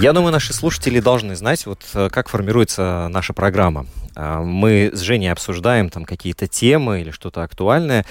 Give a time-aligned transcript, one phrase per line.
[0.00, 3.86] Я думаю, наши слушатели должны знать, вот э, как формируется наша программа.
[4.16, 8.04] А, Мы с Женей обсуждаем там какие-то темы или что-то актуальное,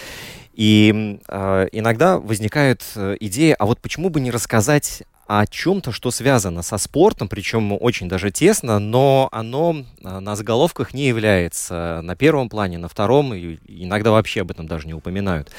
[0.54, 6.12] и а, иногда возникает э, идея, а вот почему бы не рассказать о чем-то, что
[6.12, 12.16] связано со спортом, причем очень даже тесно, но оно а, на заголовках не является на
[12.16, 15.50] первом плане, на втором, и иногда вообще об этом даже не упоминают.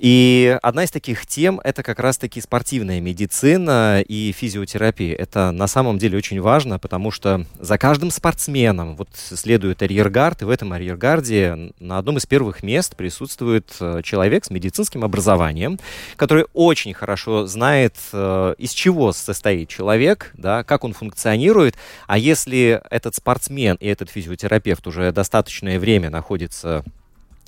[0.00, 5.14] И одна из таких тем– это как раз-таки спортивная медицина и физиотерапия.
[5.14, 10.46] Это на самом деле очень важно, потому что за каждым спортсменом вот следует арьергард, и
[10.46, 15.78] в этом арьергарде на одном из первых мест присутствует э, человек с медицинским образованием,
[16.16, 21.76] который очень хорошо знает, э, из чего состоит человек, да, как он функционирует,
[22.06, 26.84] а если этот спортсмен и этот физиотерапевт уже достаточное время находится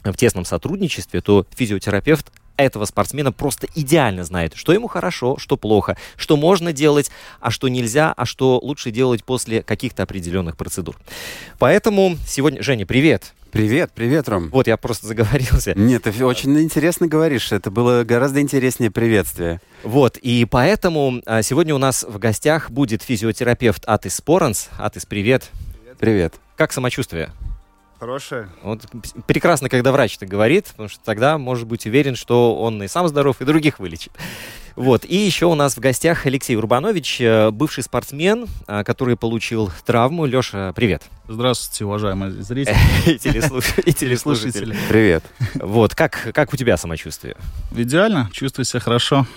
[0.04, 5.96] в тесном сотрудничестве, то физиотерапевт этого спортсмена просто идеально знает, что ему хорошо, что плохо,
[6.16, 10.96] что можно делать, а что нельзя, а что лучше делать после каких-то определенных процедур.
[11.58, 12.62] Поэтому сегодня...
[12.62, 13.34] Женя, привет!
[13.52, 14.48] Привет, привет, Ром.
[14.48, 15.74] Вот я просто заговорился.
[15.76, 17.52] Нет, ты очень интересно говоришь.
[17.52, 19.60] Это было гораздо интереснее приветствие.
[19.82, 24.70] Вот, и поэтому а, сегодня у нас в гостях будет физиотерапевт Атис Споранс.
[24.78, 25.50] Атис, привет!
[25.98, 26.34] Привет.
[26.56, 27.30] Как самочувствие?
[28.02, 28.48] Хорошая.
[28.64, 28.80] Вот
[29.28, 33.06] прекрасно, когда врач так говорит, потому что тогда может быть уверен, что он и сам
[33.06, 34.10] здоров, и других вылечит.
[34.74, 35.04] Вот.
[35.04, 40.26] И еще у нас в гостях Алексей Урбанович, э, бывший спортсмен, э, который получил травму.
[40.26, 41.04] Леша, привет.
[41.28, 42.74] Здравствуйте, уважаемые зрители.
[43.06, 44.76] И телеслуш- и телеслушатели.
[44.88, 45.22] Привет.
[45.54, 47.36] Вот, как, как у тебя самочувствие?
[47.70, 49.28] Идеально, чувствую себя хорошо.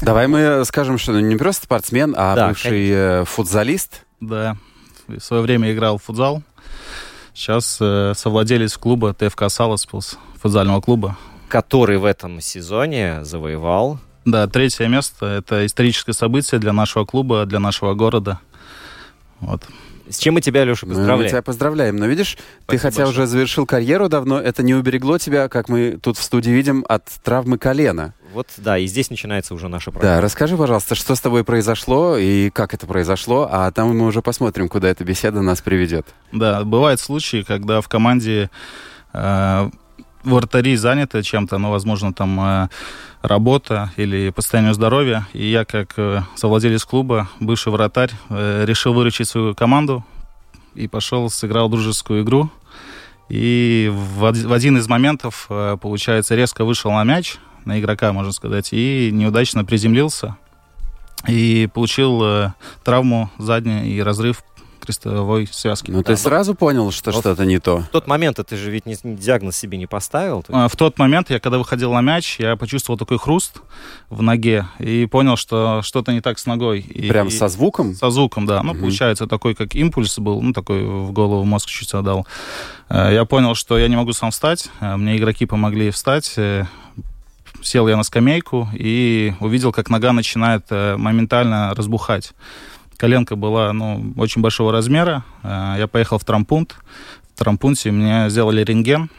[0.00, 4.06] Давай мы скажем, что не просто спортсмен, а бывший э, футзалист.
[4.22, 4.56] Да,
[5.06, 6.42] в свое время играл в футзал.
[7.38, 11.16] Сейчас э, совладелец клуба ТФК Саласпилс, футзального клуба.
[11.48, 14.00] Который в этом сезоне завоевал.
[14.24, 15.24] Да, третье место.
[15.26, 18.40] Это историческое событие для нашего клуба, для нашего города.
[19.38, 19.62] Вот.
[20.10, 21.30] С чем мы тебя, Леша, Мы поздравляем.
[21.30, 21.96] тебя поздравляем.
[21.96, 22.34] Но видишь,
[22.66, 23.24] ты Спасибо хотя большое.
[23.24, 27.04] уже завершил карьеру давно, это не уберегло тебя, как мы тут в студии видим, от
[27.22, 28.14] травмы колена.
[28.32, 30.20] Вот, да, и здесь начинается уже наша Да, программа.
[30.20, 34.68] расскажи, пожалуйста, что с тобой произошло и как это произошло, а там мы уже посмотрим,
[34.68, 36.06] куда эта беседа нас приведет.
[36.32, 38.50] Да, бывают случаи, когда в команде
[39.14, 39.70] э,
[40.24, 42.68] вратари заняты чем-то, ну, возможно, там э,
[43.22, 45.26] работа или по состоянию здоровья.
[45.32, 50.04] И я, как э, совладелец клуба, бывший вратарь, э, решил выручить свою команду
[50.74, 52.50] и пошел, сыграл дружескую игру.
[53.30, 58.68] И в один из моментов, э, получается, резко вышел на мяч, на игрока, можно сказать,
[58.72, 60.36] и неудачно приземлился.
[61.26, 62.52] И получил э,
[62.84, 64.44] травму задней и разрыв
[64.80, 65.90] крестовой связки.
[65.90, 67.20] Ну, ты сразу понял, что Вот.
[67.20, 67.80] что-то не то.
[67.80, 70.42] В тот момент ты же ведь не, не- диагноз себе не поставил.
[70.44, 73.60] то есть- А, В тот момент, я когда выходил на мяч, я почувствовал такой хруст
[74.08, 76.80] в ноге и понял, что что-то не так с ногой.
[76.80, 77.94] И- Прям и- со звуком?
[77.96, 78.62] Со звуком, да.
[78.62, 82.26] Ну, получается, такой как импульс был, ну, такой в голову мозг чуть отдал.
[82.88, 84.70] Э, Я понял, что я не могу сам встать.
[84.80, 86.34] Э, Мне игроки помогли встать.
[87.62, 92.32] Сел я на скамейку и увидел, как нога начинает э, моментально разбухать.
[92.96, 95.24] Коленка была, ну, очень большого размера.
[95.42, 96.76] Э, Я поехал в трампунт.
[97.34, 99.10] В трампунте мне сделали рентген.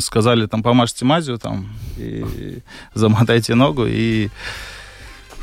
[0.00, 2.60] Сказали, там, помажьте мазью, там, и
[2.92, 4.28] замотайте ногу, и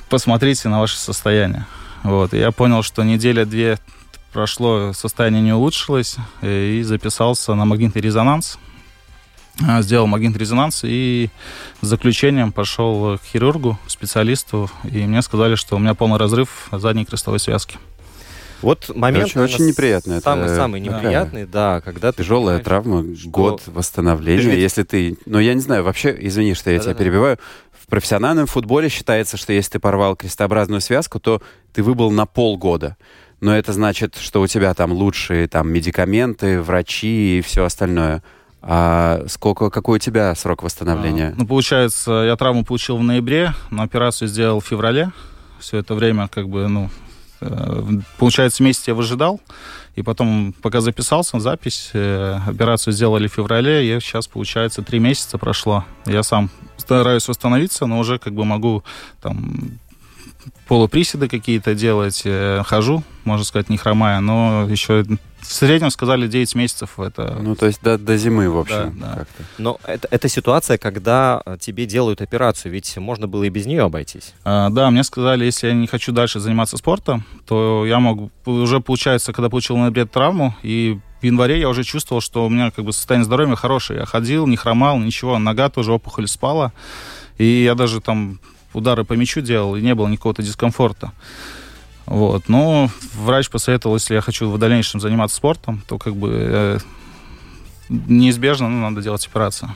[0.10, 1.66] посмотрите на ваше состояние.
[2.04, 2.34] Вот.
[2.36, 3.80] И я понял, что неделя-две
[4.32, 8.60] прошло, состояние не улучшилось, э, и записался на магнитный резонанс.
[9.68, 11.30] А, Сделал магнитный резонанс и
[11.82, 16.68] с заключением пошел к хирургу, к специалисту, и мне сказали, что у меня полный разрыв
[16.72, 17.78] задней крестовой связки.
[18.62, 20.14] Вот момент, Очень- очень неприятно.
[20.14, 24.42] Это Самый, самый такая неприятный, да, когда ты Тяжелая понимаешь, травма, что- год восстановления.
[24.44, 25.18] Ты ведь- Если ты...
[25.26, 27.04] Ну, я не знаю, вообще, извини, что я тебя Да-да-да.
[27.04, 27.40] перебиваю.
[27.72, 31.42] В профессиональном футболе считается, что если ты порвал крестообразную связку, то
[31.74, 32.98] ты выбыл на полгода.
[33.42, 38.22] Но это значит, что у тебя там лучшие там медикаменты, врачи и все остальное.
[38.62, 41.30] А сколько, какой у тебя срок восстановления?
[41.30, 45.12] А, ну, получается, я травму получил в ноябре, но операцию сделал в феврале.
[45.60, 46.90] Все это время, как бы, ну,
[47.42, 47.84] э,
[48.18, 49.42] получается, месяц я выжидал.
[49.96, 55.00] И потом, пока записался на запись, э, операцию сделали в феврале, и сейчас, получается, три
[55.00, 55.84] месяца прошло.
[56.06, 58.84] Я сам стараюсь восстановиться, но уже как бы могу
[59.22, 59.80] там
[60.68, 65.04] полуприседы какие-то делать, э, хожу, можно сказать, не хромая, но еще
[65.42, 67.38] в среднем сказали 9 месяцев это...
[67.42, 68.98] Ну, то есть до, до зимы, в общем.
[69.00, 69.26] Да, да.
[69.58, 73.84] Но это, это ситуация, когда э, тебе делают операцию, ведь можно было и без нее
[73.84, 74.34] обойтись.
[74.44, 78.32] А, да, мне сказали, если я не хочу дальше заниматься спортом, то я могу...
[78.46, 82.50] Уже, получается, когда получил на ноябре травму, и в январе я уже чувствовал, что у
[82.50, 84.00] меня как бы состояние здоровья хорошее.
[84.00, 86.74] Я ходил, не хромал, ничего, нога тоже опухоль спала.
[87.38, 88.40] И я даже там
[88.74, 91.12] удары по мячу делал, и не было никакого-то дискомфорта.
[92.12, 92.50] Вот.
[92.50, 96.78] Но врач посоветовал, если я хочу в дальнейшем заниматься спортом, то как бы э,
[97.88, 99.70] неизбежно ну, надо делать операцию.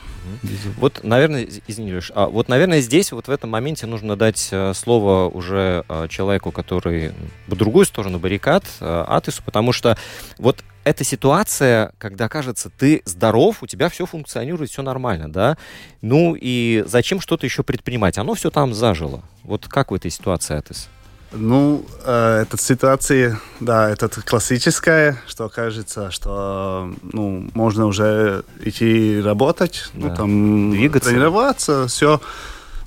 [0.76, 4.74] Вот, наверное, извини, Леш, а вот, наверное, здесь вот в этом моменте нужно дать э,
[4.74, 7.12] слово уже э, человеку, который
[7.46, 9.96] в другую сторону баррикад, э, Атису, потому что
[10.36, 15.56] вот эта ситуация, когда кажется, ты здоров, у тебя все функционирует, все нормально, да?
[16.02, 18.18] Ну и зачем что-то еще предпринимать?
[18.18, 19.22] Оно все там зажило.
[19.42, 20.90] Вот как в этой ситуации, Атис?
[21.32, 29.90] Ну, э, эта ситуация, да, это классическая, что кажется, что ну, можно уже идти работать,
[29.92, 30.14] ну, Да.
[30.16, 31.10] там, Двигаться.
[31.10, 32.20] тренироваться, все.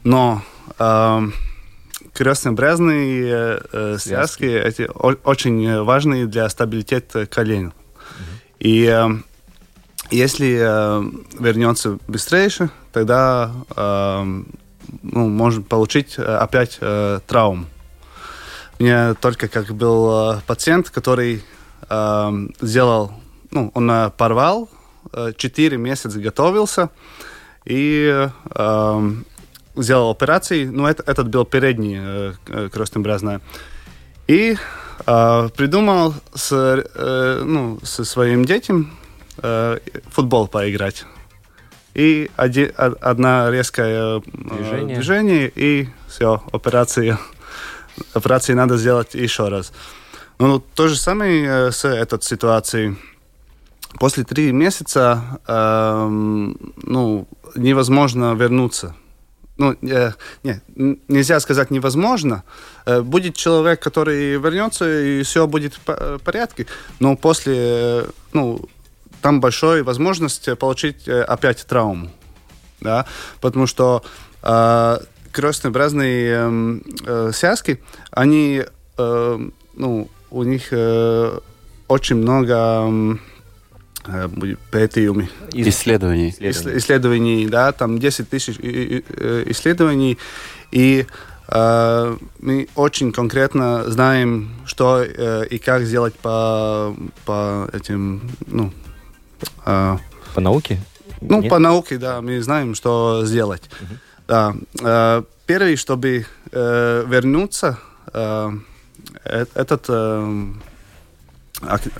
[0.03, 0.41] Но
[0.79, 1.21] э,
[2.13, 7.73] крестно-брезные э, связки, эти о- очень важные для стабилитета колен.
[8.59, 9.09] И э,
[10.11, 14.23] если э, вернется быстрее, тогда э,
[15.03, 17.65] ну, может получить э, опять э, травму.
[18.79, 21.43] У меня только как был э, пациент, который
[21.89, 22.31] э,
[22.61, 23.11] сделал,
[23.51, 24.69] ну, он э, порвал,
[25.11, 26.89] э, 4 месяца готовился
[27.65, 29.11] и э,
[29.75, 30.63] сделал операции.
[30.65, 33.41] Ну, это, этот был передний э, э, крестно-бразная.
[34.27, 34.55] И
[35.05, 38.91] э, придумал с, э, ну, со своим детям
[39.43, 39.79] э,
[40.09, 41.03] футбол поиграть.
[41.95, 44.95] И оди- одна резкое э, Движение.
[44.95, 47.19] движение и все, операция.
[48.13, 49.71] Операции надо сделать еще раз.
[50.39, 52.97] Ну, то же самое э, с этой ситуацией.
[53.99, 58.95] После три месяца эм, ну, невозможно вернуться.
[59.57, 60.11] Ну, э,
[60.43, 60.61] не,
[61.07, 62.43] нельзя сказать невозможно.
[62.85, 66.67] Э, будет человек, который вернется, и все будет в э, порядке.
[66.99, 68.61] Но после, э, ну,
[69.21, 72.09] там большая возможность получить э, опять травму.
[72.79, 73.05] Да?
[73.41, 74.03] Потому что
[74.43, 74.97] э,
[75.31, 77.79] крестно-бразные эм, э, связки,
[78.11, 78.63] они,
[78.97, 81.39] э, ну, у них э,
[81.87, 82.53] очень много
[84.05, 86.29] э, будет пētījumi, Исследований.
[86.29, 86.77] исследований.
[86.77, 90.17] исследований, да, там 10 тысяч э, исследований,
[90.71, 91.05] и
[91.47, 98.71] э, мы очень конкретно знаем, что э, и как сделать по, по этим, ну,
[99.65, 99.97] э,
[100.35, 100.79] По науке?
[101.21, 101.49] ну, Нет?
[101.49, 103.63] по науке, да, мы знаем, что сделать.
[104.29, 104.53] Да.
[104.81, 107.79] Э, Первый, чтобы э, вернуться,
[108.13, 108.51] э,
[109.25, 109.89] этот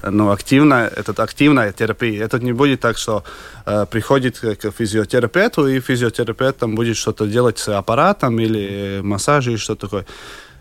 [0.03, 2.23] ну, активная, этот активная терапия.
[2.23, 3.23] Это не будет так, что
[3.91, 9.75] приходит к физиотерапевту, и физиотерапевт там будет что-то делать с аппаратом или массаж или что
[9.75, 10.05] такое.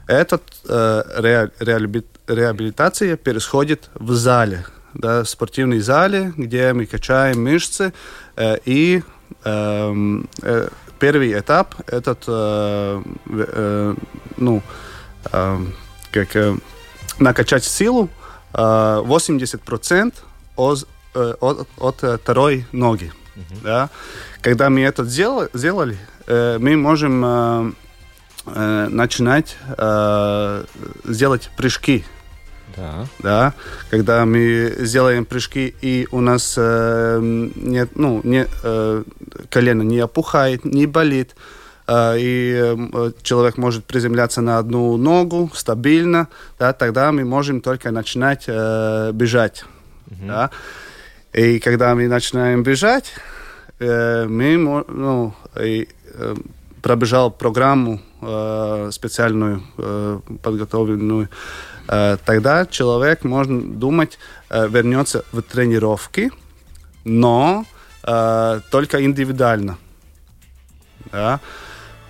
[0.09, 4.65] Этот э, ре- реаби- реабилитация происходит в зале,
[4.95, 7.93] да, в спортивной зале, где мы качаем мышцы
[8.37, 9.03] э, и
[9.45, 13.95] эм, э, первый этап этот э, э,
[14.37, 14.63] ну
[15.33, 15.75] эм,
[16.11, 16.57] как э,
[17.19, 18.09] накачать силу
[18.53, 20.15] э, 80%
[20.57, 23.13] от, э, от, от э, второй ноги.
[23.63, 23.91] Да?
[24.41, 27.73] Когда мы это сделали, сделали э, мы можем э,
[28.47, 30.65] э, начинать э,
[31.05, 32.05] сделать прыжки.
[32.79, 33.07] Да.
[33.19, 33.55] Да?
[33.91, 39.05] Когда мы сделаем прыжки, и у нас э, нет, ну, не, э,
[39.51, 41.35] колено не опухает, не болит,
[41.87, 47.91] э, и э, человек может приземляться на одну ногу стабильно, да, тогда мы можем только
[47.91, 49.65] начинать э, бежать.
[50.07, 50.51] Да?
[51.33, 53.13] И когда мы начинаем бежать,
[53.81, 54.57] э, мы
[54.89, 56.37] ну, и, э,
[56.83, 61.29] пробежал программу э, специальную, э, подготовленную,
[62.25, 64.19] тогда человек, можно думать,
[64.51, 66.31] э, вернется в тренировки,
[67.05, 67.65] но
[68.03, 69.79] э, только индивидуально.
[71.13, 71.41] Да?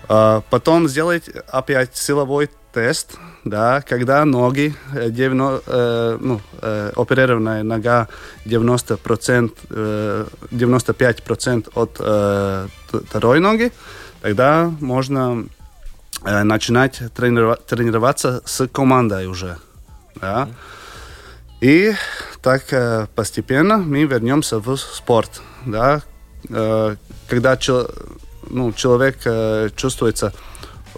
[0.09, 7.63] Э, потом сделать опять силовой тест, да, когда ноги, э, 90, э, ну, э, оперированная
[7.63, 8.07] нога
[8.45, 12.67] 90%, э, 95% от э,
[13.07, 13.71] второй ноги,
[14.21, 15.45] тогда можно
[16.25, 19.57] э, начинать тренирова- тренироваться с командой уже.
[20.21, 20.49] Да.
[21.61, 21.93] И
[22.41, 25.41] так э, постепенно мы вернемся в спорт.
[25.65, 26.01] Да.
[26.49, 26.95] Э,
[27.27, 27.89] когда чел-
[28.49, 30.33] ну, человек э, чувствуется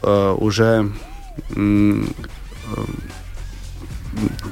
[0.03, 0.91] уже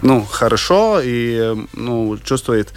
[0.03, 2.71] ну, хорошо и ну, чувствует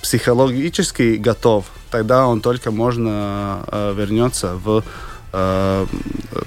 [0.00, 4.82] психологически готов, тогда он только можно вернется в
[5.32, 5.86] э,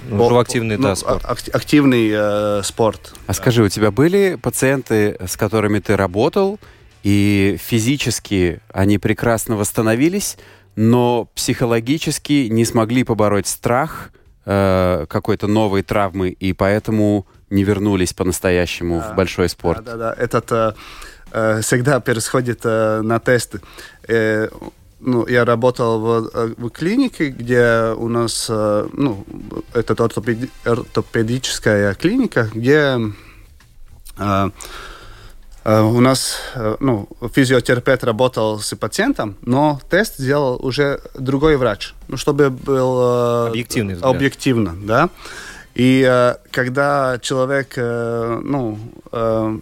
[0.09, 1.23] Ну, активный, да, спорт.
[1.25, 3.13] ак- активный э, спорт.
[3.27, 6.59] А скажи, у тебя были пациенты, с которыми ты работал,
[7.03, 10.37] и физически они прекрасно восстановились,
[10.75, 14.11] но психологически не смогли побороть страх
[14.45, 19.83] э, какой-то новой травмы, и поэтому не вернулись по-настоящему в большой спорт?
[19.83, 20.23] Да, да, да.
[20.23, 20.73] Этот э,
[21.31, 23.59] э, всегда происходит э, на тесты.
[24.07, 24.47] Э,
[25.01, 29.25] ну, я работал в, э, в клинике, где у нас, э, ну,
[29.73, 32.99] это ортопеди- ортопедическая клиника, где
[34.17, 34.49] э,
[35.63, 41.93] э, у нас, э, ну, физиотерапевт работал с пациентом, но тест сделал уже другой врач,
[42.07, 44.15] ну, чтобы был Объективный взгляд.
[44.15, 45.09] объективно, да.
[45.73, 48.77] И э, когда человек, э, ну,
[49.11, 49.57] э,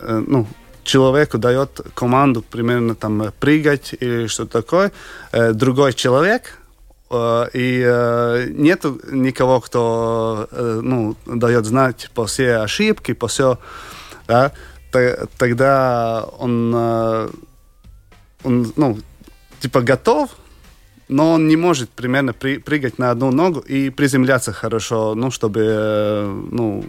[0.00, 0.46] ну,
[0.88, 4.90] человеку дает команду примерно там прыгать или что-то такое,
[5.32, 6.58] э, другой человек,
[7.10, 13.58] э, и э, нет никого, кто ну, дает знать по все ошибки, по все,
[14.26, 14.52] да,
[15.36, 16.74] тогда он,
[18.44, 18.98] он, ну,
[19.60, 20.30] типа готов,
[21.08, 26.46] но он не может примерно при- прыгать на одну ногу и приземляться хорошо, ну, чтобы,
[26.50, 26.84] ну,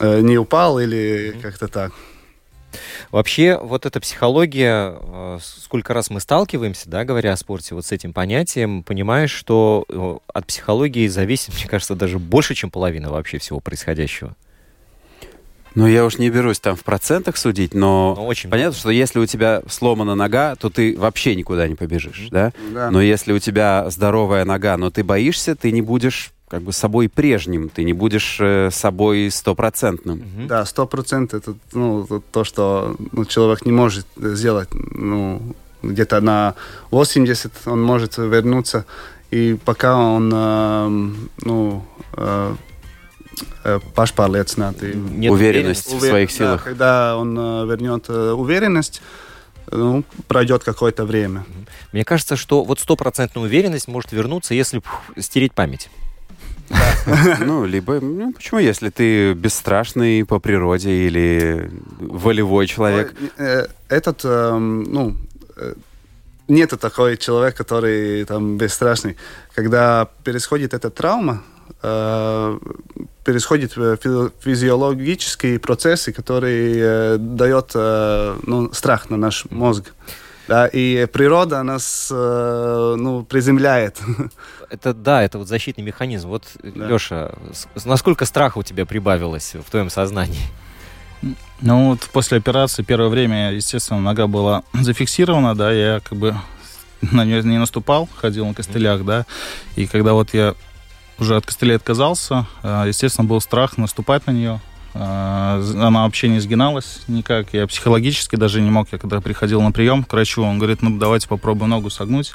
[0.00, 1.92] не упал или как-то так.
[3.10, 7.92] Вообще, вот эта психология, э, сколько раз мы сталкиваемся, да, говоря о спорте, вот с
[7.92, 13.38] этим понятием, понимаешь, что э, от психологии зависит, мне кажется, даже больше, чем половина вообще
[13.38, 14.34] всего происходящего.
[15.76, 19.18] Ну, я уж не берусь там в процентах судить, но Ну, очень понятно, что если
[19.18, 22.54] у тебя сломана нога, то ты вообще никуда не побежишь, да?
[22.72, 22.90] Да.
[22.90, 27.08] Но если у тебя здоровая нога, но ты боишься, ты не будешь как бы собой
[27.08, 30.46] прежним, ты не будешь э, собой стопроцентным.
[30.46, 34.68] Да, сто процентов это ну, это то, что ну, человек не может сделать.
[34.72, 35.42] Ну,
[35.82, 36.54] где-то на
[36.90, 38.86] 80 он может вернуться,
[39.30, 40.88] и пока он э,
[41.42, 41.84] ну,
[42.16, 42.54] э,
[43.64, 44.94] э, pašpārliecināti.
[44.94, 46.64] Нет Уверенность в Увер- своих да, силах.
[46.64, 49.02] когда он э, вернет э, уверенность,
[49.70, 51.44] ну, пройдет какое-то время.
[51.92, 54.80] Мне кажется, что вот стопроцентная уверенность может вернуться, если
[55.18, 55.90] стереть память.
[57.40, 61.70] Ну, либо, ну, почему, если ты бесстрашный по природе или
[62.00, 63.14] волевой человек?
[63.38, 65.16] Э, Этот, эм, ну,
[65.56, 65.74] э,
[66.48, 69.16] нет такой человек, который там бесстрашный.
[69.54, 71.42] Когда происходит эта травма,
[71.82, 72.58] э,
[73.24, 79.92] происходят фи- физиологические процессы, которые дают ну, страх на наш мозг.
[80.48, 84.00] Да, и природа нас э, ну, приземляет.
[84.70, 86.28] Это да, это вот защитный механизм.
[86.28, 87.32] Вот, Леша,
[87.84, 90.42] насколько страха у тебя прибавилось в твоем сознании?
[91.60, 96.34] Ну вот после операции первое время, естественно, нога была зафиксирована, да, я как бы
[97.00, 99.24] на нее не наступал, ходил на костылях, да,
[99.76, 100.54] и когда вот я
[101.18, 106.40] уже от костылей отказался, э, естественно, был страх наступать на нее, Э, она вообще не
[106.40, 110.58] сгиналась никак, я психологически даже не мог, я когда приходил на прием к врачу, он
[110.58, 112.34] говорит, ну давайте попробуем ногу согнуть,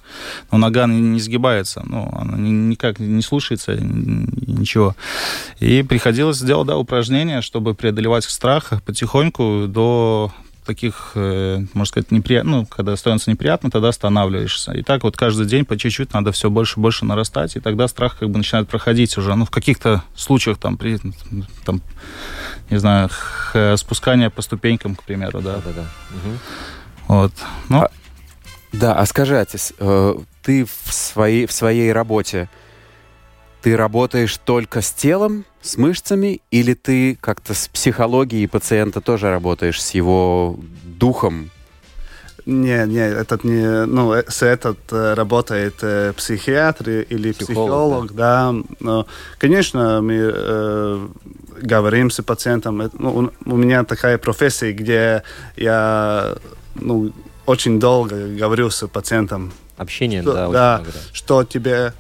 [0.52, 4.96] но нога не, сгибается, ну, она ни- никак не слушается, ничего.
[5.60, 10.32] И приходилось делать, да, упражнения, чтобы преодолевать страх потихоньку до
[10.66, 14.72] таких, э, можно сказать, неприятно, ну, когда становится неприятно, тогда останавливаешься.
[14.74, 17.88] И так вот каждый день по чуть-чуть надо все больше и больше нарастать, и тогда
[17.88, 19.36] страх как бы начинает проходить уже.
[19.36, 21.00] Ну, в каких-то случаях там, при,
[21.66, 21.82] там
[22.70, 23.10] не знаю,
[23.78, 25.56] спускание по ступенькам, к примеру, да.
[25.56, 25.86] Да-да-да.
[26.12, 26.40] Мгм.
[27.08, 27.34] Вот.
[27.70, 27.92] Ну, А-
[28.72, 32.48] Да, а скажи, Атис, э, ты в своей, в своей работе,
[33.62, 39.82] ты работаешь только с телом, с мышцами, или ты как-то с психологией пациента тоже работаешь,
[39.82, 41.52] с его духом?
[42.46, 48.16] Не, не, этот не, ну, э, с этот э, работает э, психиатр или Психолог, психолог,
[48.16, 48.56] да.
[48.80, 49.06] Но,
[49.38, 51.08] конечно, мы э,
[51.62, 52.82] говорим с пациентом.
[52.82, 55.22] Это, ну, у, у меня такая профессия, где
[55.56, 56.36] я,
[56.74, 57.14] ну,
[57.46, 59.52] очень долго говорю с пациентом.
[59.78, 61.00] Общение, Что- да, очень да, много, да.
[61.14, 61.94] что тебе,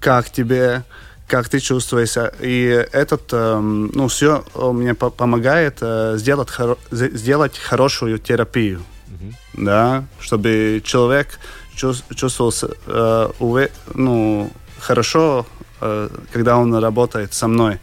[0.00, 0.82] как тебе,
[1.28, 2.32] как ты чувствуешься.
[2.40, 8.80] И этот, эм, ну, все мне по помогает э, сделать, хоро сделать хорошую терапию.
[9.08, 9.64] Mm-hmm.
[9.64, 11.38] Да, чтобы человек
[11.74, 15.46] чувствовался э, ну, хорошо,
[15.80, 17.78] э, когда он работает со мной.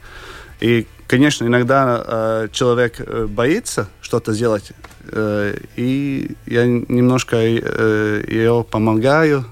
[0.59, 4.71] И, конечно, иногда э, человек э, боится что-то сделать,
[5.11, 9.45] э, и я немножко э, ее помогаю,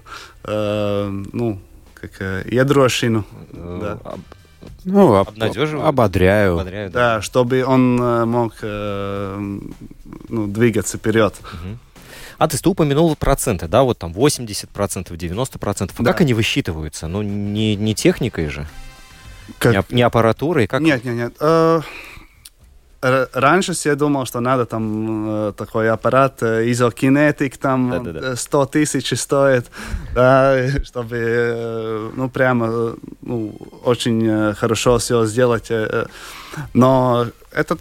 [0.43, 1.59] э, ну,
[2.07, 3.25] как э, ядрошину.
[3.51, 3.99] Да.
[4.83, 5.87] Ну, обнадеживаю.
[5.87, 6.53] Ободряю.
[6.53, 7.15] ободряю да.
[7.15, 9.59] да, чтобы он э, мог э,
[10.29, 11.33] ну, двигаться вперед.
[11.41, 11.77] Угу.
[12.37, 14.67] А ты, ты упомянул проценты, да, вот там 80%,
[15.09, 15.91] 90%.
[15.97, 16.11] А да.
[16.11, 17.07] как они высчитываются?
[17.07, 18.67] Ну, не, не техникой же?
[19.57, 19.89] Как?
[19.89, 20.67] Не, не аппаратурой?
[20.67, 20.81] Как...
[20.81, 21.83] Нет, нет, нет.
[23.01, 28.35] Раньше я думал, что надо там такой аппарат изокинетик, там да, да, да.
[28.35, 29.65] 100 тысяч стоит,
[30.13, 35.71] да, чтобы, ну, прямо, ну, очень хорошо все сделать.
[36.73, 37.79] Но этот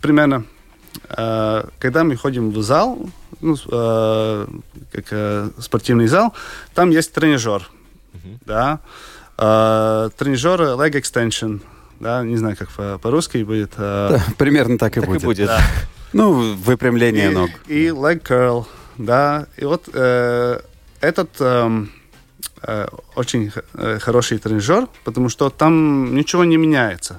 [0.00, 0.44] примерно,
[1.08, 2.98] когда мы ходим в зал,
[3.40, 3.56] ну,
[4.92, 6.34] как спортивный зал,
[6.74, 7.70] там есть тренажер,
[8.12, 8.38] uh-huh.
[9.36, 11.60] да, тренажер leg extension–
[12.04, 12.68] да, не знаю, как
[13.00, 13.72] по-русски будет.
[13.78, 14.10] А...
[14.14, 15.22] Да, примерно так и так будет.
[15.22, 15.46] И будет.
[15.46, 15.60] Да.
[16.12, 17.50] Ну, выпрямление и, ног.
[17.66, 18.66] И leg curl,
[18.98, 20.60] да, и вот э,
[21.00, 21.86] этот э,
[22.62, 27.18] э, очень э, хороший тренажер, потому что там ничего не меняется.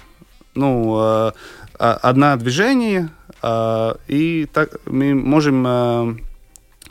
[0.53, 1.31] Ну, э,
[1.77, 3.09] одно движение,
[3.43, 6.15] э, и так мы можем э,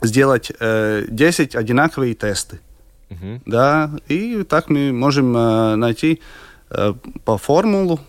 [0.03, 2.61] сделать э, 10 одинаковые тесты.
[3.09, 3.41] Uh-huh.
[3.47, 6.21] Да, и так мы можем э, найти
[7.25, 8.01] по формулу.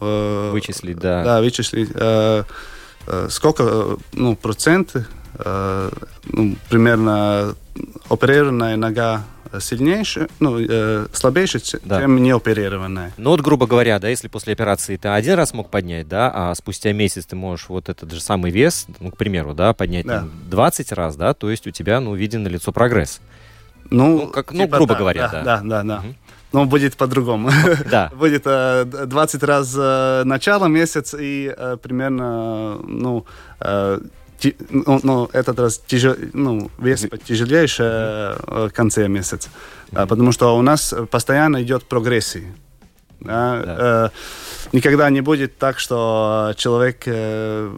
[0.00, 1.24] Э, вычислить, да.
[1.24, 2.44] Да, вычислить, э,
[3.28, 7.54] сколько ну, проценты, ну, примерно
[8.08, 9.24] оперированная нога
[9.60, 12.00] сильнейшая, ну, э, слабейшая, да.
[12.00, 13.12] чем неоперированная.
[13.16, 16.54] Ну вот, грубо говоря, да, если после операции ты один раз мог поднять, да, а
[16.54, 20.20] спустя месяц ты можешь вот этот же самый вес, ну, к примеру, да, поднять да.
[20.20, 23.20] Там, 20 раз, да, то есть у тебя, ну, виден на лицо прогресс.
[23.90, 25.42] Ну, ну, как, ну типа, грубо да, говоря, да.
[25.42, 25.98] Да, да, да.
[25.98, 26.14] Угу.
[26.52, 27.50] Но будет по-другому.
[27.90, 28.10] Да.
[28.16, 33.24] будет э, 20 раз э, начало месяца и э, примерно, ну,
[33.60, 34.00] э,
[34.70, 39.48] ну, ну, этот раз тяжел, ну, вес э, в конце месяца.
[39.92, 42.54] Да, потому что у нас постоянно идет прогрессия.
[43.20, 43.62] Да?
[43.64, 43.76] Да.
[43.78, 44.08] Э,
[44.72, 47.70] никогда не будет так, что человек э,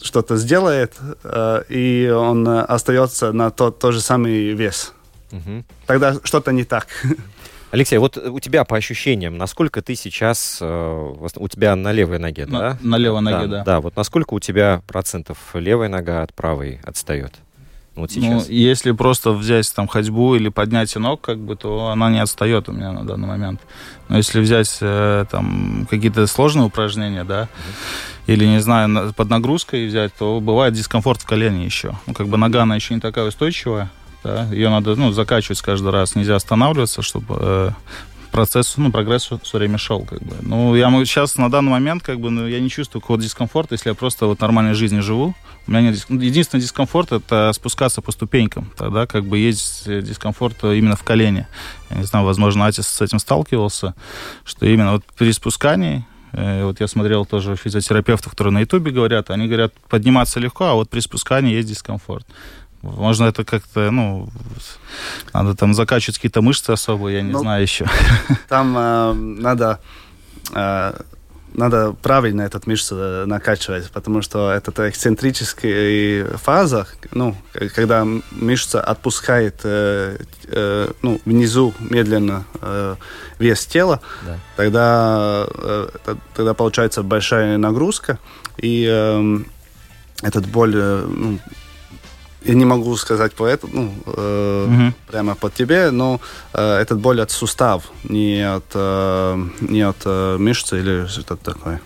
[0.00, 4.94] что-то сделает, э, и он остается на тот, тот же самый вес.
[5.32, 5.64] Угу.
[5.86, 6.86] Тогда что-то не так.
[7.70, 12.46] Алексей, вот у тебя по ощущениям, насколько ты сейчас, э, у тебя на левой ноге,
[12.46, 12.78] на, да?
[12.80, 13.64] На левой ноге, да, да.
[13.64, 17.34] Да, вот насколько у тебя процентов левая нога от правой отстает?
[17.98, 18.48] Вот ну, сейчас.
[18.48, 22.68] Ну, если просто взять там ходьбу или поднятие ног, как бы, то она не отстает
[22.68, 23.60] у меня на данный момент.
[24.08, 28.32] Но если взять э, там какие-то сложные упражнения, да, mm-hmm.
[28.32, 31.96] или, не знаю, под нагрузкой взять, то бывает дискомфорт в колене еще.
[32.06, 33.90] Ну, как бы нога, она еще не такая устойчивая,
[34.24, 37.70] да, ее надо ну, закачивать каждый раз, нельзя останавливаться, чтобы э,
[38.30, 40.36] процесс, ну, прогресс все время шел, как бы.
[40.42, 43.90] Ну, я сейчас на данный момент, как бы, ну, я не чувствую какого-то дискомфорта, если
[43.90, 45.34] я просто вот нормальной жизнью живу.
[45.66, 48.72] У меня нет ну, единственный дискомфорт это спускаться по ступенькам.
[48.76, 51.46] Тогда как бы есть дискомфорт именно в колене.
[51.90, 53.94] Я не знаю, возможно, Атис с этим сталкивался,
[54.44, 59.30] что именно вот при спускании э, вот я смотрел тоже физиотерапевтов, которые на Ютубе говорят,
[59.30, 62.26] они говорят, подниматься легко, а вот при спускании есть дискомфорт.
[62.82, 64.28] Можно это как-то, ну,
[65.34, 67.86] надо там закачивать какие-то мышцы особые, я не ну, знаю еще.
[68.48, 69.80] Там э, надо,
[70.54, 70.92] э,
[71.54, 77.34] надо правильно этот мышцы накачивать, потому что это эксцентрическая фаза, ну,
[77.74, 82.94] когда мышца отпускает э, э, ну, внизу медленно э,
[83.40, 84.38] вес тела, да.
[84.56, 85.88] тогда, э,
[86.34, 88.20] тогда получается большая нагрузка,
[88.56, 89.38] и э,
[90.22, 91.38] этот боль э, ну,
[92.48, 94.94] я не могу сказать по этому, ну, э, угу.
[95.06, 96.20] прямо под тебе, но
[96.54, 101.80] э, этот боль от сустав, не от, э, не от э, мышцы или что-то такое.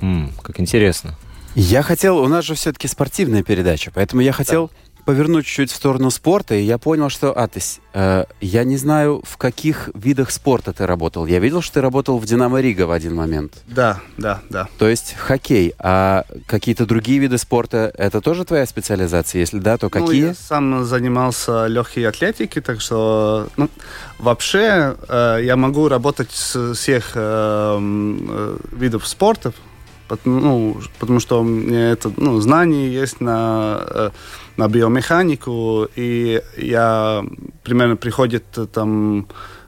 [0.00, 1.16] Mm, как интересно.
[1.56, 5.76] Я хотел, у нас же все-таки спортивная передача, поэтому я хотел да повернуть чуть-чуть в
[5.76, 10.72] сторону спорта, и я понял, что, Атыс, э, я не знаю, в каких видах спорта
[10.72, 11.26] ты работал.
[11.26, 13.54] Я видел, что ты работал в «Динамо Рига» в один момент.
[13.66, 14.68] Да, да, да.
[14.78, 15.74] То есть хоккей.
[15.78, 19.40] А какие-то другие виды спорта, это тоже твоя специализация?
[19.40, 20.22] Если да, то какие?
[20.22, 23.68] Ну, я сам занимался легкой атлетикой, так что ну,
[24.18, 29.52] вообще э, я могу работать с всех э, э, видов спорта,
[30.24, 34.10] ну, потому что у меня это, ну, знания есть на, э,
[34.56, 37.24] на биомеханику, и я
[37.62, 39.26] примерно приходит там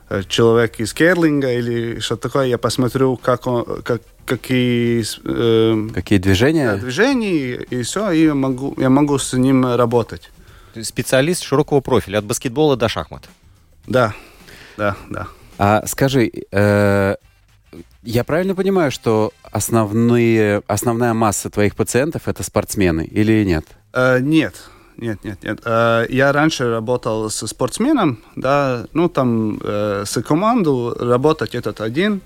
[0.09, 6.19] э, человек из керлинга или что-то такое, я посмотрю, как он, как, какие э, Какие
[6.19, 6.71] движения?
[6.73, 10.29] да, движения, и все, и могу, я могу с ним работать.
[10.81, 13.29] Специалист широкого профиля, от баскетбола до шахмат.
[13.87, 14.13] Да,
[14.77, 15.27] да, да.
[15.57, 17.15] А скажи, э,
[18.03, 23.65] я правильно понимаю, что основные, основная масса твоих пациентов это спортсмены или нет?
[23.93, 24.55] Э, нет,
[24.97, 25.59] нет, нет, нет.
[25.65, 32.21] Э, я раньше работал со спортсменом, да, ну там э, с команду работать этот один,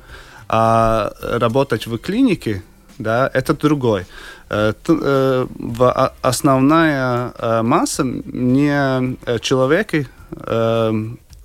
[0.48, 2.62] а работать в клинике,
[2.98, 4.06] да, это другой.
[4.50, 10.94] Э, т- в- основная э, масса не э, человеки, э,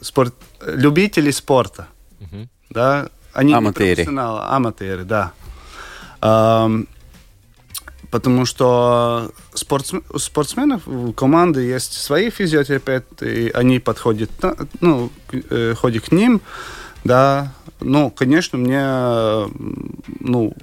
[0.00, 0.35] спорт,
[0.66, 1.87] любители спорта,
[2.20, 2.48] Мгм.
[2.70, 3.94] да, они не Аматеры.
[3.94, 5.33] профессионалы, аматеры, да.
[6.20, 6.87] Ам,
[8.11, 14.31] Потому что спортсм- у спортсменов у команды есть свои физиотерапевты, и они подходят,
[14.81, 16.40] ну, к- э, ходят к ним,
[17.05, 17.53] да.
[17.81, 18.81] Ну, конечно, мне,
[20.20, 20.55] ну,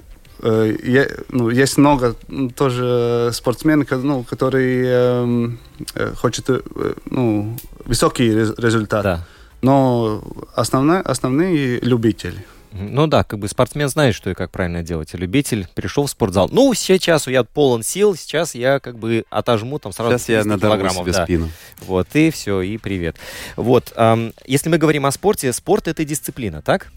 [0.42, 2.16] э, я- ну, есть много
[2.56, 5.60] тоже спортсменов, ну, которые эм,
[5.96, 6.62] э, хотят, э,
[7.12, 9.04] ну, высокий рез- результат.
[9.04, 9.26] Да.
[9.62, 10.24] Но
[10.56, 12.46] основная, основные любители.
[12.74, 15.14] Ну да, как бы спортсмен знает, что и как правильно делать.
[15.14, 16.50] А любитель пришел в спортзал.
[16.52, 20.50] Ну, сейчас я полон сил, сейчас я как бы отожму там сразу Сейчас я 300
[20.50, 21.24] надорву килограммов, себе да.
[21.24, 21.50] спину.
[21.86, 23.16] Вот, и все, и привет.
[23.56, 26.92] Вот, ам, если мы говорим о спорте, спорт это дисциплина, так?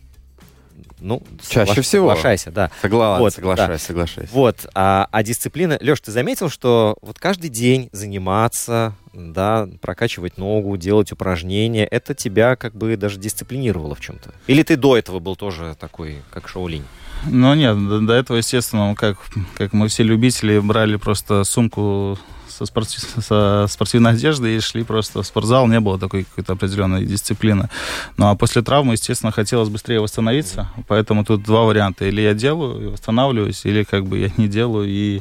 [1.00, 2.08] Ну, Чаще соглаш- всего.
[2.10, 2.70] Соглашайся, да.
[2.80, 4.30] Согласен, Вот, соглашаюсь, соглашаюсь.
[4.30, 10.76] Вот, а, а дисциплина, Леш, ты заметил, что вот каждый день заниматься, да, прокачивать ногу,
[10.76, 14.32] делать упражнения, это тебя как бы даже дисциплинировало в чем-то?
[14.46, 16.84] Или ты до этого был тоже такой, как Шаолинь?
[17.24, 19.18] Ну нет, до, до этого, естественно, как,
[19.56, 22.18] как мы все любители, брали просто сумку
[22.56, 25.66] со, спорти- со спортивной одеждой и шли просто в спортзал.
[25.66, 27.68] Не было такой какой-то определенной дисциплины.
[28.16, 30.70] Ну а после травмы, естественно, хотелось быстрее восстановиться.
[30.88, 32.06] Поэтому тут два варианта.
[32.06, 35.20] Или я делаю и восстанавливаюсь, или как бы я не делаю и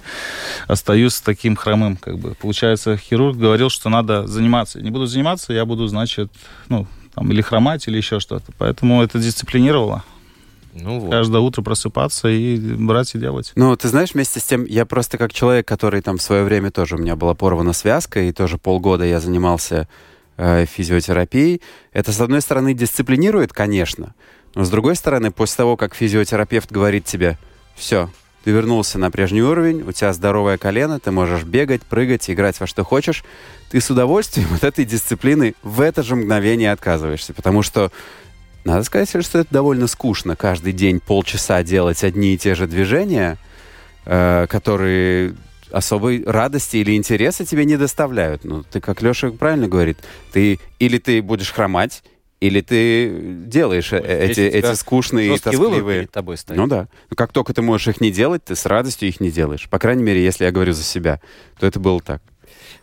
[0.68, 1.98] остаюсь таким хромым.
[1.98, 2.36] Как бы.
[2.36, 4.82] Получается, хирург говорил, что надо заниматься.
[4.82, 6.32] Не буду заниматься, я буду, значит,
[6.70, 8.52] ну, там, или хромать, или еще что-то.
[8.58, 10.04] Поэтому это дисциплинировало
[10.76, 11.12] Ну вот.
[11.12, 13.54] каждое утро просыпаться и брать и делать.
[13.56, 16.70] Ну, ты знаешь, вместе с тем, я просто как человек, который там в свое время
[16.70, 19.88] тоже у меня была порвана связка, и тоже полгода я занимался
[20.38, 21.62] э, физиотерапией.
[21.94, 24.14] Это, с одной стороны, дисциплинирует, конечно,
[24.54, 27.38] но с другой стороны, после того, как физиотерапевт говорит тебе,
[27.76, 28.10] все,
[28.46, 32.68] ты вернулся на прежний уровень, у тебя здоровое колено, ты можешь бегать, прыгать, играть во
[32.68, 33.26] что хочешь,
[33.70, 37.92] ты с удовольствием от этой дисциплины в это же мгновение отказываешься, потому что
[38.66, 43.38] надо сказать, что это довольно скучно каждый день полчаса делать одни и те же движения,
[44.06, 45.36] э, которые
[45.72, 48.44] особой радости или интереса тебе не доставляют.
[48.44, 50.00] Ну, ты, как Леша правильно говорит,
[50.32, 52.04] ты или ты будешь хромать,
[52.40, 56.00] или ты делаешь э, То есть эти, эти скучные и тоскливые...
[56.02, 56.58] перед тобой стоит.
[56.58, 56.88] Ну да.
[57.10, 59.70] Но как только ты можешь их не делать, ты с радостью их не делаешь.
[59.70, 61.22] По крайней мере, если я говорю за себя,
[61.60, 62.22] то это было так.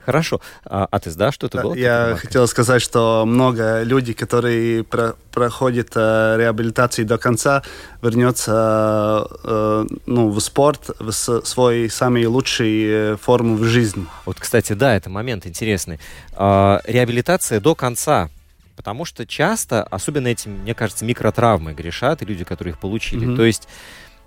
[0.04, 0.40] Хорошо.
[0.64, 1.74] А, а ты, да, что-то Да, было?
[1.74, 7.62] Я хотел сказать, что много людей, которые про- проходят э, реабилитацию до конца,
[8.02, 14.06] вернется э, ну, в спорт, в свой самый лучший э, форму в жизни.
[14.24, 16.00] Вот, кстати, да, это момент интересный.
[16.34, 18.28] А, реабилитация до конца.
[18.74, 23.26] Потому что часто, особенно этим, мне кажется, микротравмы грешат и люди, которые их получили.
[23.26, 23.36] Мгм.
[23.36, 23.68] То есть,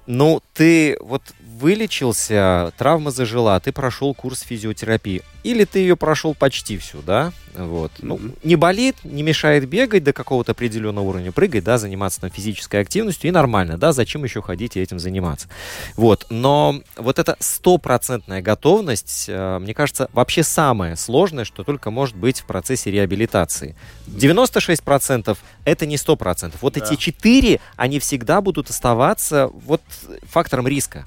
[0.06, 1.24] ну, ты вот
[1.60, 5.22] вылечился, травма зажила, ты прошел курс физиотерапии.
[5.44, 7.32] Или ты ее прошел почти всю, да?
[7.54, 7.92] Вот.
[8.00, 12.82] Ну, не болит, не мешает бегать до какого-то определенного уровня, прыгать, да, заниматься там физической
[12.82, 15.48] активностью, и нормально, да, зачем еще ходить и этим заниматься.
[15.96, 22.16] Вот, но вот эта стопроцентная готовность, э, мне кажется, вообще самое сложное, что только может
[22.16, 23.76] быть в процессе реабилитации.
[24.08, 26.56] 96% это не 100%.
[26.62, 26.84] Вот Да.
[26.84, 29.82] эти 4, они всегда будут оставаться вот
[30.24, 31.06] фактором риска.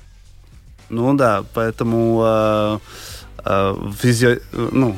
[0.90, 2.78] Ну да, поэтому э,
[3.44, 3.74] э,
[4.12, 4.38] э,
[4.72, 4.96] ну,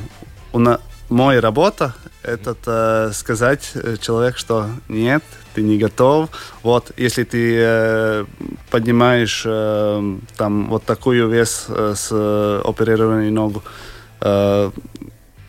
[0.53, 5.23] у на- моя работа это э, сказать э, человек, что нет,
[5.53, 6.29] ты не готов.
[6.63, 8.25] Вот, если ты э,
[8.69, 13.63] поднимаешь э, там вот такую вес э, с э, оперированной ногу,
[14.21, 14.71] э,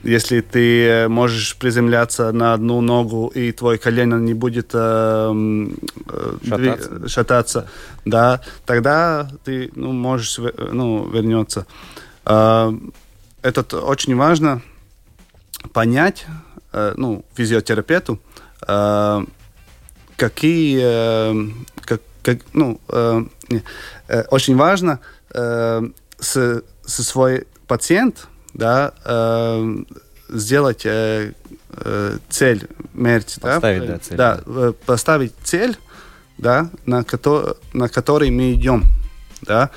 [0.03, 5.75] если ты э, можешь приземляться на одну ногу и твой колено не будет э, м,
[6.09, 7.09] э, дви- Шататься.
[7.09, 7.69] шататься,
[8.05, 11.67] да, тогда ты ну, можешь ве- ну, вернуться.
[12.27, 12.73] Э,
[13.43, 14.61] Это очень важно
[15.73, 16.27] понять,
[16.73, 18.19] э, ну, физиотерапевту,
[18.69, 19.25] э,
[20.17, 21.49] какие, э,
[21.85, 23.25] как, как, ну, э,
[24.09, 24.99] э, очень важно
[25.35, 25.83] э,
[26.21, 29.77] с, со свой пациент, да, э,
[30.29, 31.33] сделать э,
[31.77, 33.55] э, цель мерить, да?
[33.55, 35.77] Поставить, да, цель, Да, э, поставить цель,
[36.39, 38.85] да, на, кото- на который мы идем,
[39.43, 39.71] да.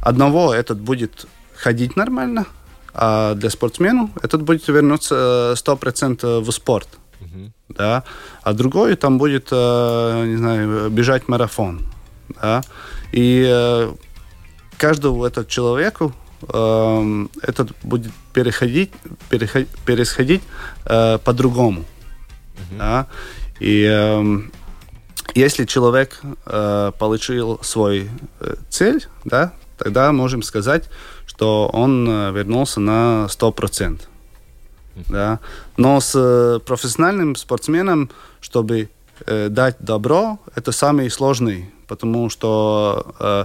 [0.00, 2.46] Одного этот будет ходить нормально,
[2.92, 6.88] а для спортсмена этот будет вернуться э, 100% в спорт,
[7.68, 8.04] да.
[8.42, 11.80] А другой там будет, э, не знаю, бежать марафон,
[12.40, 12.62] да.
[13.12, 13.92] И э,
[14.76, 16.12] каждому этот человеку
[16.52, 18.92] эм, этот будет переходить,
[19.28, 20.42] переходить, происходить
[20.84, 21.84] э, по-другому.
[22.78, 23.06] Да?
[23.60, 24.52] И эм,
[25.34, 30.88] если человек э, получил свой э, цель, да, тогда можем сказать,
[31.26, 34.00] что он э, вернулся на 100%.
[35.08, 35.40] Да?
[35.76, 38.88] Но с э, профессиональным спортсменом, чтобы
[39.26, 43.44] э, дать добро, это самый сложный, потому что э,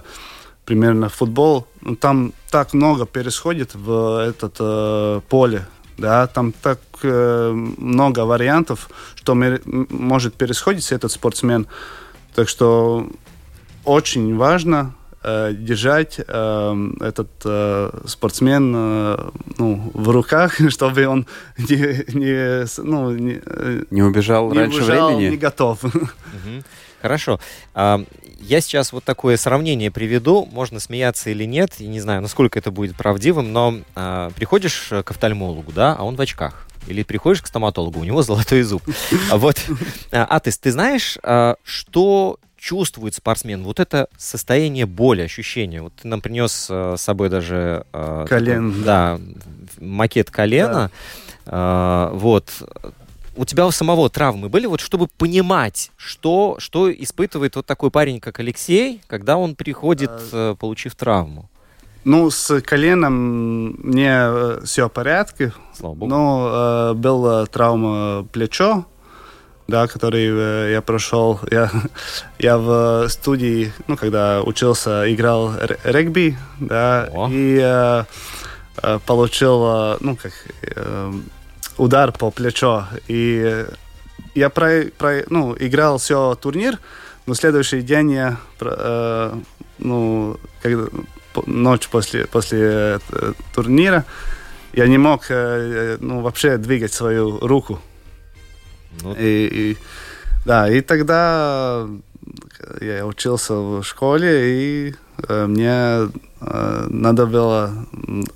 [0.69, 5.65] примерно футбол, ну, там так много происходит в этот э, поле,
[5.97, 11.65] да, там так э, много вариантов, что может происходить этот спортсмен.
[12.35, 13.09] Так что
[13.83, 21.25] очень важно э, держать э, этот э, спортсмен э, ну, в руках, чтобы он
[21.57, 25.31] не, не, ну, не, э, Не убежал не раньше убежал, времени?
[25.31, 25.83] не готов.
[25.83, 26.63] Мгм.
[27.01, 27.39] Хорошо.
[27.73, 28.03] А,
[28.41, 32.71] Я сейчас вот такое сравнение приведу, можно смеяться или нет, я не знаю, насколько это
[32.71, 36.65] будет правдивым, но а, приходишь э, к офтальмологу, да, а он в очках.
[36.87, 38.81] Или приходишь к стоматологу, у него золотой зуб.
[39.29, 39.57] А Вот,
[40.11, 43.63] А, Атыс, ты знаешь, а, что чувствует спортсмен?
[43.63, 45.81] Вот это состояние боли, ощущение.
[45.81, 47.85] Вот ты нам принес э, с собой даже...
[47.93, 48.71] э, Колен.
[48.71, 49.19] такой, Да,
[49.79, 50.91] макет колена.
[51.45, 52.51] А, Вот.
[53.39, 58.19] У тебя у самого травмы были, вот чтобы понимать, что, что испытывает вот такой парень,
[58.19, 61.49] как Алексей, когда он приходит, э, получив травму?
[62.03, 66.09] Ну, с коленом мне все в порядке, Слава богу.
[66.09, 68.85] но э, была травма плечо,
[69.69, 71.39] да, который э, я прошел.
[71.49, 71.71] Я,
[72.39, 75.53] я в студии, ну, когда учился, играл
[75.85, 77.29] регби, да, О.
[77.31, 78.03] и э,
[78.83, 81.13] э, получил, э, ну, как, э,
[81.79, 82.87] удар по плечо.
[83.07, 83.65] И
[84.35, 86.77] я про, про, ну, играл все турнир,
[87.25, 89.33] но следующий день я, э,
[89.79, 90.85] ну, когда,
[91.47, 92.59] ночь после, после
[93.11, 94.03] э, турнира,
[94.73, 97.79] я не мог, э, ну, вообще двигать свою руку.
[99.01, 99.77] Ну, И, и-
[100.45, 101.87] да, и тогда
[102.81, 104.95] я учился в школе, и
[105.27, 106.09] э, мне
[106.41, 107.71] э, надо было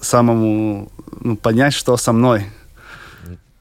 [0.02, 2.46] самому ну, понять, что со мной.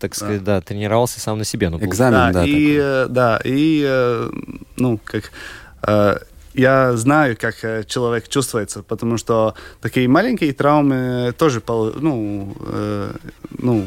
[0.03, 1.71] Так сказать, да, тренировался сам на себе.
[1.71, 2.77] Ну, Экзамен, да, и, такой.
[2.77, 4.31] э, да, и, э,
[4.77, 5.31] ну, как,
[5.87, 6.19] э,
[6.55, 13.13] я знаю, как э, человек чувствуется, потому что такие маленькие травмы тоже, ну, э,
[13.59, 13.87] ну,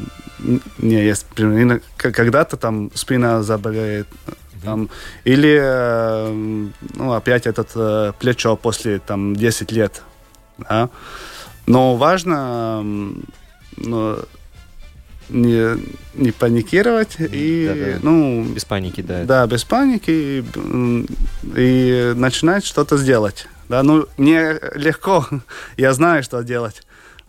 [0.80, 1.28] не есть,
[1.98, 4.08] когда-то там спина заболеет,
[4.64, 4.90] там,
[5.26, 10.02] или, э, ну, опять этот э, плечо после, там, 10 лет,
[10.58, 10.90] да.
[11.68, 12.84] Но важно,
[13.78, 14.18] ну,
[15.30, 15.78] не,
[16.14, 18.00] не паникировать и, да-да.
[18.02, 19.24] ну, Без паники, да.
[19.24, 21.06] да, без паники и,
[21.56, 23.48] и начинать что-то сделать.
[23.70, 25.28] Да, ну, мне легко,
[25.78, 26.84] я знаю, что делать.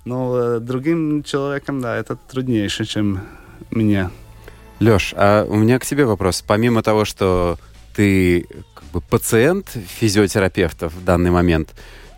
[0.05, 3.23] Но э, другим человеком, да, это труднейше, чем
[3.71, 4.11] мне.
[4.79, 6.45] Леш, а у меня к тебе вопрос.
[6.47, 7.59] Помимо того, что
[7.95, 11.75] ты как бы пациент физиотерапевта в данный момент,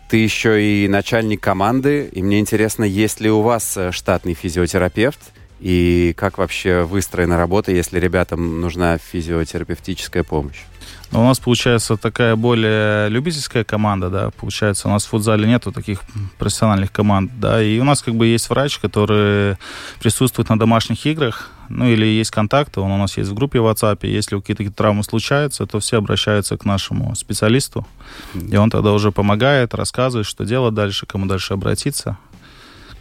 [0.09, 5.19] ты еще и начальник команды, и мне интересно, есть ли у вас э, штатный физиотерапевт,
[5.59, 10.63] и как вообще выстроена работа, если ребятам нужна физиотерапевтическая помощь?
[11.11, 15.71] Но у нас получается такая более любительская команда, да, получается, у нас в футзале нету
[15.71, 16.01] таких
[16.37, 19.57] профессиональных команд, да, и у нас как бы есть врач, который
[19.99, 23.65] присутствует на домашних играх, ну или есть контакты, он у нас есть в группе в
[23.65, 27.87] WhatsApp, если какие-то травмы случаются, то все обращаются к нашему специалисту,
[28.35, 32.17] и он тогда уже помогает, рассказывает, что делать дальше, кому дальше обратиться.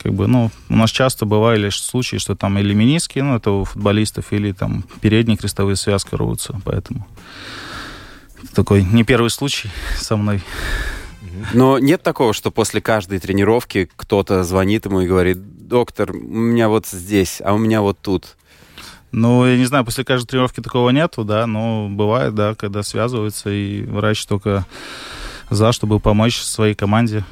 [0.02, 3.64] Как бы, ну, у нас часто бывали случаи, что там или мениски, ну, это у
[3.64, 7.06] футболистов, или там передние крестовые связки рвутся, поэтому
[8.42, 10.42] это такой не первый случай со мной.
[11.52, 16.68] Но нет такого, что после каждой тренировки кто-то звонит ему и говорит, доктор, у меня
[16.68, 18.36] вот здесь, а у меня вот тут.
[19.10, 23.50] Ну, я не знаю, после каждой тренировки такого нету, да, но бывает, да, когда связываются,
[23.50, 24.66] и врач только
[25.50, 27.24] за, чтобы помочь своей команде,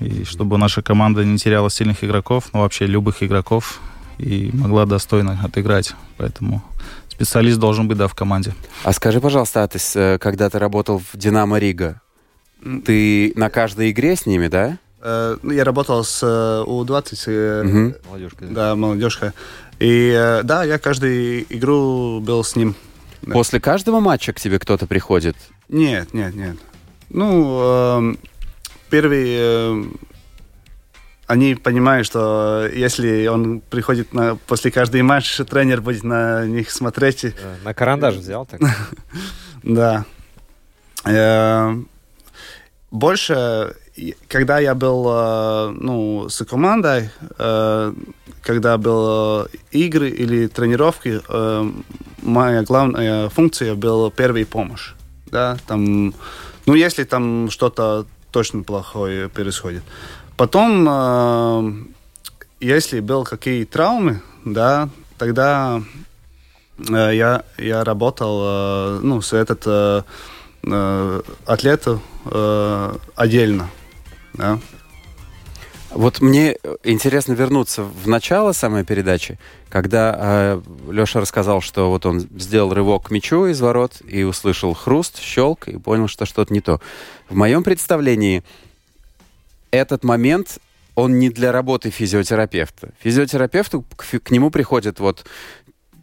[0.00, 3.80] и чтобы наша команда не теряла сильных игроков, ну, вообще любых игроков,
[4.18, 5.94] и могла достойно отыграть.
[6.16, 6.62] Поэтому
[7.08, 8.54] специалист должен быть, да, в команде.
[8.84, 12.00] А скажи, пожалуйста, а ты с- э, когда ты работал в «Динамо Рига»,
[12.84, 14.78] ты на каждой игре с ними, да?
[15.02, 17.92] Э, ну, я работал с э, У-20, э.
[18.08, 18.44] Молодежка.
[18.46, 19.32] да, молодежка.
[19.78, 22.74] И да, я каждую игру был с ним.
[23.30, 25.36] После каждого матча к тебе кто-то приходит?
[25.68, 26.56] Нет, нет, нет.
[27.10, 28.18] Ну, эм,
[28.90, 29.24] первый...
[29.28, 29.84] э,
[31.26, 37.24] они понимают, что если он приходит на, после каждого матча, тренер будет на них смотреть.
[37.24, 37.30] Э,
[37.64, 38.60] На карандаш взял так?
[39.62, 40.04] Да.
[41.04, 41.74] Э,
[42.90, 43.74] Больше,
[44.28, 47.10] когда я был ну, с командой,
[48.42, 51.20] когда был игры или тренировки,
[52.22, 54.92] моя главная функция была первая помощь.
[55.26, 56.14] Да, там,
[56.66, 59.82] ну, если там что-то точно плохое происходит.
[60.36, 61.72] Потом, э,
[62.60, 65.82] если был какие травмы, да, тогда
[66.78, 70.04] Э, я, я работал э, ну, с этот
[71.46, 73.70] атлетом э, отдельно.
[74.34, 74.58] Да.
[75.96, 79.38] Вот мне интересно вернуться в начало самой передачи,
[79.70, 84.74] когда э, Леша рассказал, что вот он сделал рывок к мячу из ворот и услышал
[84.74, 86.82] хруст, щелк и понял, что что-то не то.
[87.30, 88.44] В моем представлении
[89.70, 90.58] этот момент
[90.96, 92.90] он не для работы физиотерапевта.
[93.00, 95.24] Физиотерапевту к, к нему приходит вот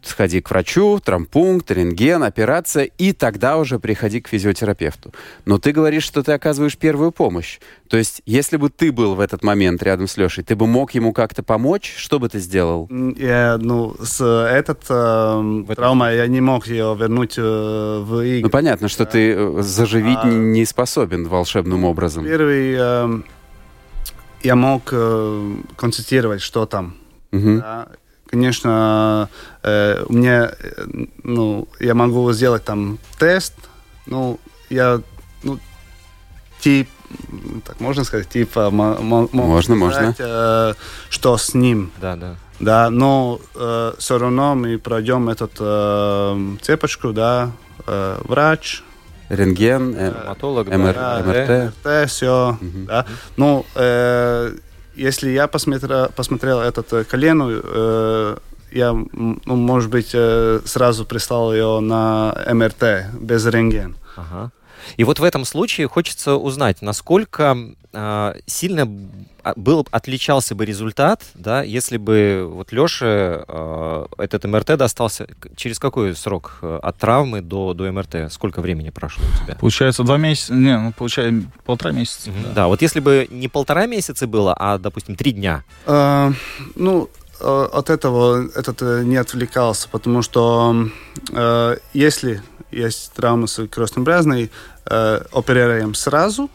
[0.06, 5.12] сходи к врачу, травмпункт, рентген, операция, и тогда уже приходи к физиотерапевту.
[5.44, 7.58] Но ты говоришь, что ты оказываешь первую помощь.
[7.88, 10.92] То есть, если бы ты был в этот момент рядом с Лешей, ты бы мог
[10.92, 11.94] ему как-то помочь?
[11.96, 12.88] Что бы ты сделал?
[13.16, 18.42] Я, ну, с этот э, травма я не мог ее вернуть э, в игры.
[18.42, 22.24] Ну, понятно, что ты э, заживить А- не способен волшебным образом.
[22.24, 23.20] Первый э,
[24.42, 26.96] я мог э, концентрировать, что там.
[27.32, 27.60] Мгм.
[27.60, 27.88] Да.
[28.38, 29.28] Конечно,
[29.62, 30.86] э, у меня, э,
[31.22, 33.54] ну, я могу сделать там тест,
[34.06, 35.00] ну, я,
[35.44, 35.60] ну,
[36.58, 36.88] тип,
[37.30, 40.74] м, так можно сказать, типа, мо- мо- могу Можно, сказать, э,
[41.10, 42.34] что с ним, Да, да.
[42.58, 43.38] да, но
[43.98, 47.52] все равно мы пройдем эту э, цепочку, да,
[47.86, 48.82] э, врач,
[49.28, 51.48] Рентген, э, Травматолог, МР, да, МРТ.
[51.84, 53.06] МРТ, все, да.
[53.36, 54.56] Ну, э,
[54.96, 58.36] если я посмотрел, посмотрел этот э, колену, э,
[58.72, 63.96] я, ну, может быть, э, сразу прислал ее на МРТ без рентген.
[64.16, 64.50] Ага.
[64.96, 67.56] И вот в этом случае хочется узнать, насколько
[67.92, 68.88] а, сильно
[69.42, 73.44] а, был, отличался бы результат, да, если бы вот Леше
[74.18, 78.32] этот МРТ достался через какой срок э, от травмы до, до МРТ?
[78.32, 79.54] Сколько времени прошло у тебя?
[79.56, 82.30] Получается, два месяца, не, ну, получается, полтора месяца.
[82.30, 82.42] Мгм.
[82.42, 82.52] да.
[82.54, 86.32] Да, вот если бы не полтора месяца было, а, допустим, три дня, Э,
[86.74, 87.08] ну,
[87.40, 90.88] э, от этого этот э, не отвлекался, потому что
[91.32, 92.42] э, если
[92.74, 94.50] есть травма с крестной бразной,
[94.90, 96.50] э, оперируем сразу,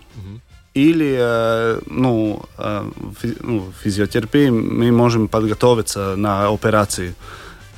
[0.76, 7.14] или э, ну, э, фи- ну, физиотерапии мы можем подготовиться на операцию.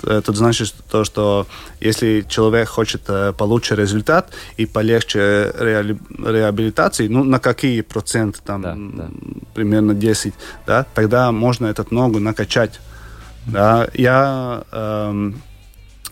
[0.04, 1.46] Это значит то, что
[1.80, 8.76] если человек хочет э, получить результат и полегче реабилитации, ну, на какие проценты, там, Да,
[8.76, 9.10] да.
[9.54, 10.34] примерно 10,
[10.68, 12.80] да, тогда можно этот ногу накачать.
[13.48, 13.88] Да.
[13.94, 15.42] Я эм,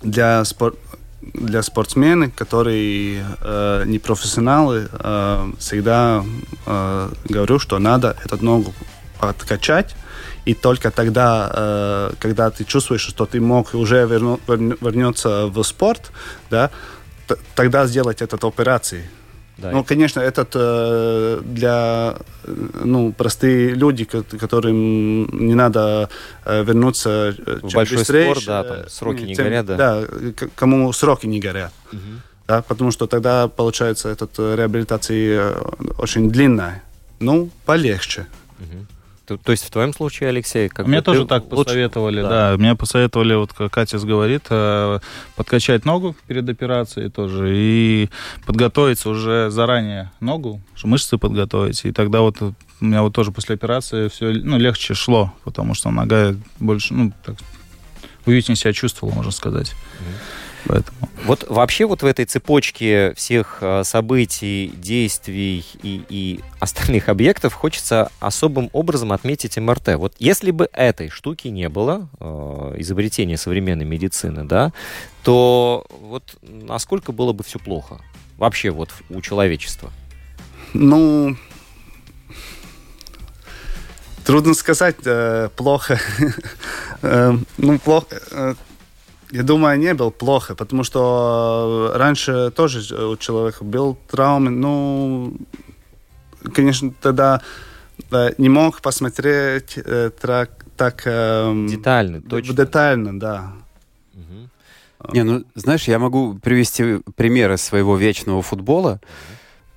[0.02, 0.76] для, спор-
[1.34, 6.24] для спортсменов, которые э, не профессионалы, э, всегда
[6.66, 8.74] э, говорю, что надо эту ногу
[9.20, 9.96] подкачать,
[10.46, 15.64] и только тогда, э, когда ты чувствуешь, что ты мог уже верну- верн- вернуться в
[15.64, 16.12] спорт,
[16.50, 16.70] да,
[17.56, 19.04] тогда сделать эту операцию.
[19.62, 24.76] Да, Ну, конечно, этот э, для э, ну, простые люди, ко- которым
[25.48, 26.10] не надо
[26.46, 29.76] э, вернуться э, В большой быстрее, спорт, да, э, там сроки не тем- горят, да.
[29.78, 30.04] Да,
[30.56, 31.72] кому сроки не горят.
[31.92, 32.22] Мгм.
[32.48, 35.62] Да, потому что тогда получается эта реабилитация э,
[35.98, 36.82] очень длинная.
[37.20, 38.26] Ну, полегче.
[38.60, 38.88] Мгм.
[39.30, 42.30] То, то есть в твоем случае, Алексей, как Мне тоже так лучше- посоветовали, да.
[42.30, 42.58] да.
[42.58, 45.00] Мне посоветовали, вот как Катя говорит, э,
[45.36, 48.10] подкачать ногу перед операцией тоже и
[48.46, 51.86] подготовиться уже заранее ногу, мышцы подготовить.
[51.86, 55.92] И тогда вот у меня вот тоже после операции все ну, легче шло, потому что
[55.92, 57.36] нога больше, ну, так,
[58.26, 59.76] уютнее себя чувствовала, можно сказать.
[60.66, 60.98] Поэтому.
[61.26, 68.12] Вот вообще вот в этой цепочке всех э, событий, действий и, и остальных объектов хочется
[68.20, 69.96] особым образом отметить МРТ.
[69.96, 74.72] Вот если бы этой штуки не было, э, изобретения современной медицины, да,
[75.24, 78.00] то вот насколько было бы все плохо?
[78.38, 79.92] Вообще вот у человечества.
[80.74, 81.36] Ну,
[84.26, 86.00] трудно сказать, э, плохо.
[87.02, 88.58] Э, ну, плохо.
[89.32, 95.34] Э, я думаю, не был плохо, потому что раньше тоже у человека был травмы, ну,
[96.54, 97.42] конечно, тогда
[98.12, 102.54] э, не мог посмотреть э, трак- так эм, Детально, точно.
[102.54, 103.54] детально, да.
[104.14, 104.50] Мгм.
[105.14, 109.00] Не, ну, знаешь, я могу привести примеры своего вечного футбола,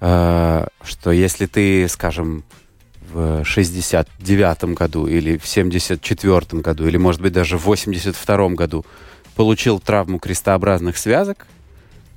[0.00, 2.44] э, что если ты, скажем,
[3.12, 8.84] в 69 году или в 74 году, или, может быть, даже в 82 году
[9.34, 11.46] получил травму крестообразных связок,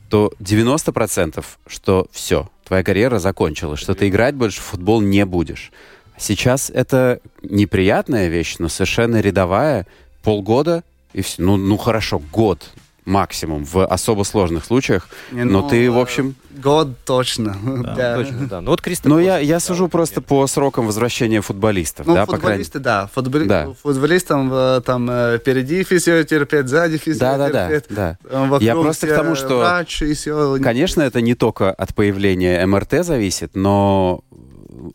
[0.09, 5.71] то 90% что все, твоя карьера закончилась, что ты играть больше в футбол не будешь.
[6.17, 9.85] Сейчас это неприятная вещь, но совершенно рядовая.
[10.23, 11.41] Полгода и все.
[11.41, 12.71] Ну, ну хорошо, год
[13.05, 15.07] максимум в особо сложных случаях.
[15.31, 16.35] Не, но ну, ты, в э, общем...
[16.57, 17.55] Год точно.
[17.95, 18.15] Да.
[18.15, 18.61] Точно, да.
[18.61, 22.37] Ну вот Кристо Ну, я, я сужу просто по срокам возвращения футболистов, Ну, да, по
[22.37, 23.09] крайней футболисты, да.
[23.13, 23.45] Футболи...
[23.45, 23.73] Да.
[23.83, 27.85] Футболистам э, там э, впереди физиотерапевт, сзади Да, да, да, физиотерапевт.
[27.89, 28.17] да.
[28.29, 30.57] э, вокруг Я просто к тому, что- Врач и все.
[30.61, 34.23] Конечно, это не только от появления МРТ зависит, но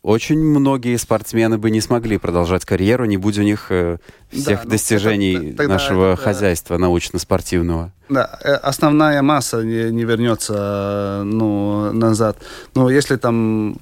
[0.03, 3.99] очень многие спортсмены бы не смогли продолжать карьеру, не будь у них э,
[4.31, 7.93] всех Да, ну, достижений это- тогда нашего это, э, хозяйства научно-спортивного.
[8.09, 12.37] Да, э, основная масса не, не вернется ну, назад.
[12.75, 13.77] Но если там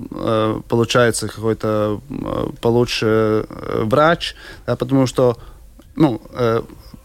[0.69, 2.01] получается какой-то
[2.61, 3.47] получше
[3.85, 4.35] врач,
[4.67, 5.37] да, потому что
[5.97, 6.21] ну,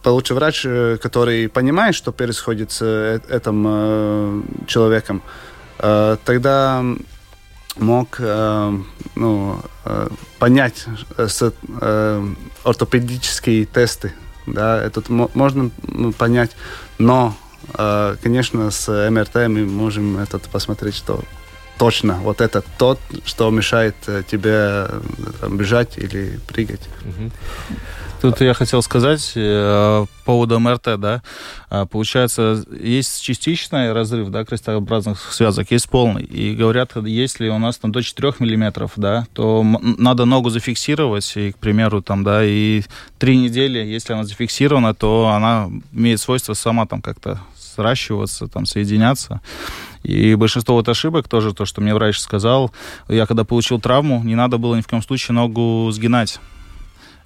[0.02, 0.66] получше врач,
[1.02, 2.82] который понимает, что происходит с
[3.28, 5.22] этим человеком,
[5.78, 6.84] тогда
[7.76, 8.78] мог э,
[9.16, 10.08] ну, э,
[10.38, 12.28] понять э, с, э,
[12.64, 14.12] ортопедические тесты.
[14.46, 16.50] Да, это мо- можно м, понять,
[16.98, 17.34] но,
[17.78, 21.22] э, конечно, с МРТ мы можем этот посмотреть, что
[21.78, 25.00] точно вот это тот, что мешает э, тебе э,
[25.40, 26.82] там, бежать или прыгать.
[28.24, 31.22] Тут я хотел сказать э, по поводу МРТ, да.
[31.68, 36.22] А, Получается, есть частичный разрыв, да, крестообразных связок, есть полный.
[36.22, 41.52] И говорят, если у нас там до 4 миллиметров, да, то надо ногу зафиксировать, и,
[41.52, 42.84] к примеру, там, да, и
[43.18, 49.42] три недели, если она зафиксирована, то она имеет свойство сама там как-то сращиваться, там, соединяться.
[50.02, 52.72] И большинство вот ошибок, тоже то, что мне врач сказал,
[53.06, 56.40] я когда получил травму, не надо было ни в коем случае ногу сгинать.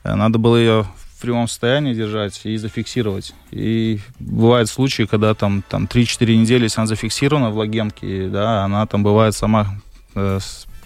[0.08, 0.86] Э, Надо было ее
[1.16, 3.34] в прямом состоянии держать и зафиксировать.
[3.50, 8.86] И бывают случаи, когда там, там 3-4 недели, если она зафиксирована в лагемке, да, она
[8.86, 9.80] там бывает сама
[10.14, 10.38] э,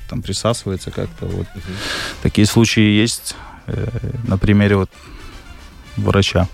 [0.08, 1.26] там присасывается как-то.
[1.26, 1.46] Вот.
[2.22, 3.86] Такие случаи есть э,
[4.26, 4.90] на примере вот
[5.96, 6.48] врача.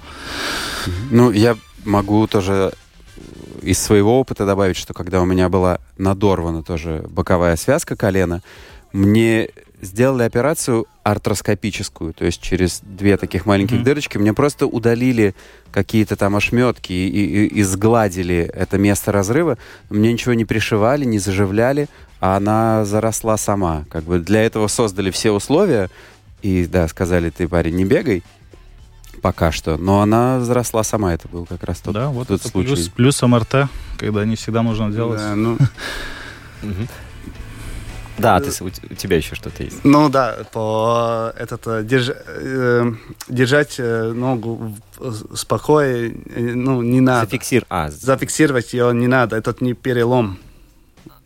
[1.10, 2.72] Ну, я могу тоже
[3.62, 8.42] из своего опыта добавить, что когда у меня была надорвана тоже боковая связка колена,
[8.92, 9.50] мне
[9.80, 13.84] сделали операцию артроскопическую, то есть через две таких маленьких Мгм.
[13.84, 15.34] дырочки мне просто удалили
[15.70, 19.56] какие-то там ошметки и, и- и сгладили это место разрыва.
[19.88, 21.88] Мне ничего не пришивали, не заживляли,
[22.20, 23.84] а она заросла сама.
[23.90, 25.90] Как бы для этого создали все условия
[26.42, 28.22] и, да, сказали, ты, парень, не бегай,
[29.22, 29.76] пока что.
[29.76, 32.68] Но она взросла сама, это был как раз тот, да, вот тот это случай.
[32.74, 35.18] плюс, плюс МРТ, когда не всегда нужно делать.
[35.20, 35.56] Да, ну.
[38.18, 39.84] Да, ты, с- у тебя еще что-то есть.
[39.84, 42.92] ну да, по этот э, держ- э,
[43.28, 45.10] держать э, ногу э,
[46.54, 47.26] ну не надо.
[47.26, 47.64] Зафиксир.
[47.70, 50.38] А, зафиксировать ее не надо, этот не перелом.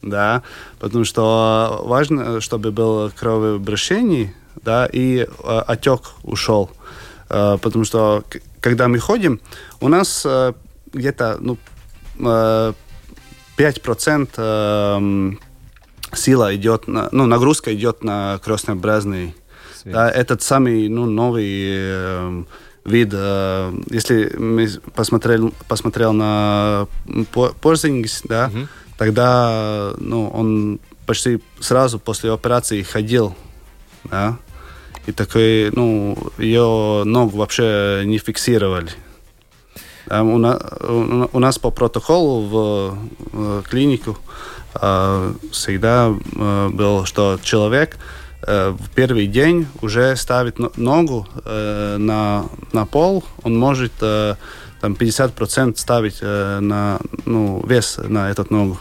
[0.02, 0.42] Да,
[0.80, 6.70] потому что важно, чтобы было кровообращение, да, и э, отек ушел.
[7.30, 8.24] Э, потому что
[8.60, 9.40] когда мы ходим,
[9.80, 10.52] у нас э,
[10.92, 11.56] где-то ну,
[12.18, 12.72] э,
[13.56, 15.38] 5% э, м,
[16.14, 19.34] сила идет, на, ну, нагрузка идет на крестообразный
[19.74, 19.94] свет.
[19.94, 22.44] да, этот самый ну, новый э,
[22.84, 23.10] вид.
[23.12, 26.86] э, если мы посмотрел, посмотрел на
[27.32, 28.68] По- Порзингис, да, Мгм.
[28.98, 33.34] тогда ну, он почти сразу после операции ходил.
[34.04, 34.36] Да,
[35.06, 38.90] и такой, ну, ее ногу вообще не фиксировали.
[40.06, 40.58] Да, у, на-
[41.32, 42.98] у- нас по протоколу в,
[43.32, 44.18] э, клинику
[44.74, 47.98] всегда э, был, что человек
[48.46, 54.36] э, в первый день уже ставит но- ногу э, на, на пол, он может э,
[54.80, 58.78] там 50% ставить на ну, вес на эту ногу.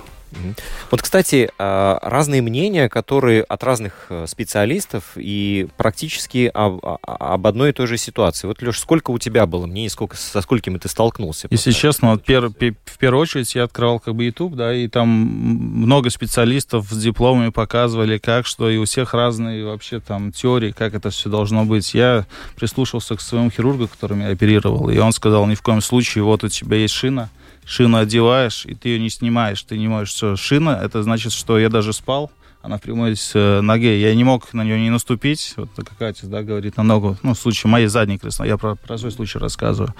[0.89, 7.47] Вот, кстати, а, разные мнения, которые от разных э, специалистов и практически об, а- об
[7.47, 8.47] одной и той же ситуации.
[8.47, 11.47] Вот, Леш, сколько у тебя было мнений, сколько, со сколькими ты столкнулся?
[11.49, 14.87] Если честно, вот пер- пе- в первую очередь я открывал как бы YouTube, да, и
[14.87, 20.71] там много специалистов с дипломами показывали, как, что, и у всех разные вообще там теории,
[20.71, 21.93] как это все должно быть.
[21.93, 22.25] Я
[22.55, 26.43] прислушался к своему хирургу, который меня оперировал, и он сказал, ни в коем случае, вот
[26.43, 27.29] у тебя есть шина,
[27.71, 30.13] шину одеваешь, и ты ее не снимаешь, ты не можешь.
[30.13, 32.29] Все, шина, это значит, что я даже спал,
[32.61, 33.99] она в прямой э, ноге.
[33.99, 35.53] Я не мог на нее не наступить.
[35.55, 37.17] Вот как Катя, да, говорит, на ногу.
[37.23, 38.49] Ну, в случае моей задней крестной.
[38.49, 39.95] Я про, про свой случай рассказываю.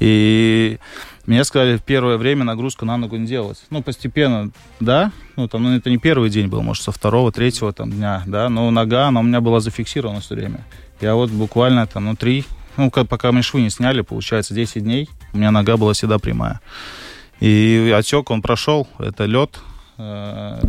[0.00, 0.78] И
[1.26, 3.62] Мне сказали в первое время нагрузку на ногу не делать.
[3.70, 4.50] Ну, постепенно,
[4.80, 5.12] да.
[5.36, 8.48] Ну, там, ну, это не первый день был, может, со второго, третьего там, дня, да.
[8.48, 10.64] Но нога, она у меня была зафиксирована все время.
[11.00, 12.44] Я вот буквально там, ну, три,
[12.76, 16.60] ну, пока мы швы не сняли, получается, 10 дней, у меня нога была всегда прямая.
[17.40, 19.58] И отек он прошел, это лед,
[19.98, 20.60] э,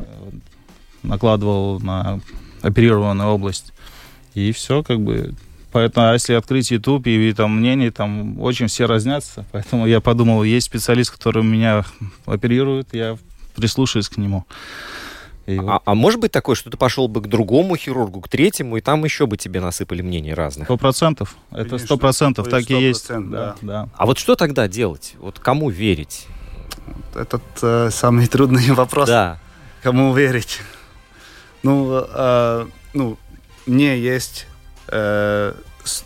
[1.03, 2.19] накладывал на
[2.61, 3.73] оперированную область.
[4.33, 5.35] И все, как бы,
[5.73, 9.43] Поэтому, а если открыть YouTube и, там мнения, там очень все разнятся.
[9.51, 11.83] Поэтому я подумал, есть специалист, который меня
[12.27, 13.17] оперирует, я
[13.55, 14.45] прислушаюсь к нему.
[15.45, 18.77] И а, а может быть такое, что ты пошел бы к другому хирургу, к третьему,
[18.77, 20.67] и там еще бы тебе насыпали мнений разных?
[20.67, 21.35] Сто процентов.
[21.51, 23.09] Это сто процентов так и есть.
[23.09, 23.55] Да, да.
[23.61, 23.89] Да.
[23.97, 25.15] А вот что тогда делать?
[25.19, 26.27] Вот кому верить?
[27.13, 29.09] Этот э, самый трудный вопрос.
[29.09, 29.39] Да.
[29.81, 30.61] Кому верить?
[31.61, 33.17] Ну, э, ну
[33.65, 34.47] мне есть
[34.87, 35.53] э,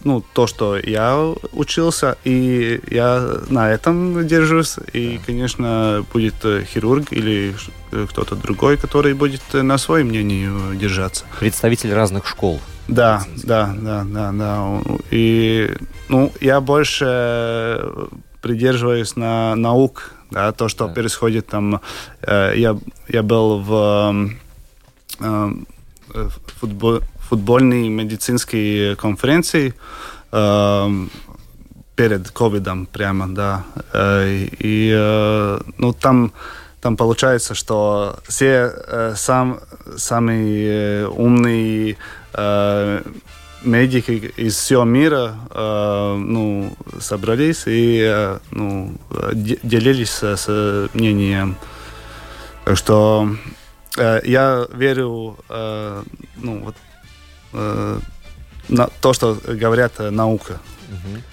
[0.03, 4.77] ну, то, что я учился, и я на этом держусь.
[4.93, 7.55] И, конечно, будет э, хирург или
[7.91, 11.25] э, кто-то другой, который будет э, на своем мнении держаться.
[11.39, 12.59] Представитель разных школ.
[12.87, 14.81] Да, да, да, да, да.
[15.11, 15.75] И,
[16.09, 18.07] ну, я больше
[18.41, 20.93] придерживаюсь на наук, да, то, что да.
[20.93, 21.81] происходит там.
[22.25, 22.77] Я,
[23.09, 24.29] я был в,
[25.19, 29.73] в футбол, футбольной медицинской конференции
[31.95, 33.65] перед ковидом прямо, да.
[34.59, 34.91] И
[35.77, 36.31] ну, там,
[36.81, 39.59] там получается, что все сам,
[39.95, 41.97] самые умные
[43.63, 48.93] медики из всего мира ну, собрались и ну,
[49.33, 51.55] делились с мнением.
[52.63, 53.29] Так что
[53.97, 56.75] я верю ну, вот
[57.57, 57.99] э,
[58.69, 60.59] на то, что говорят э, наука.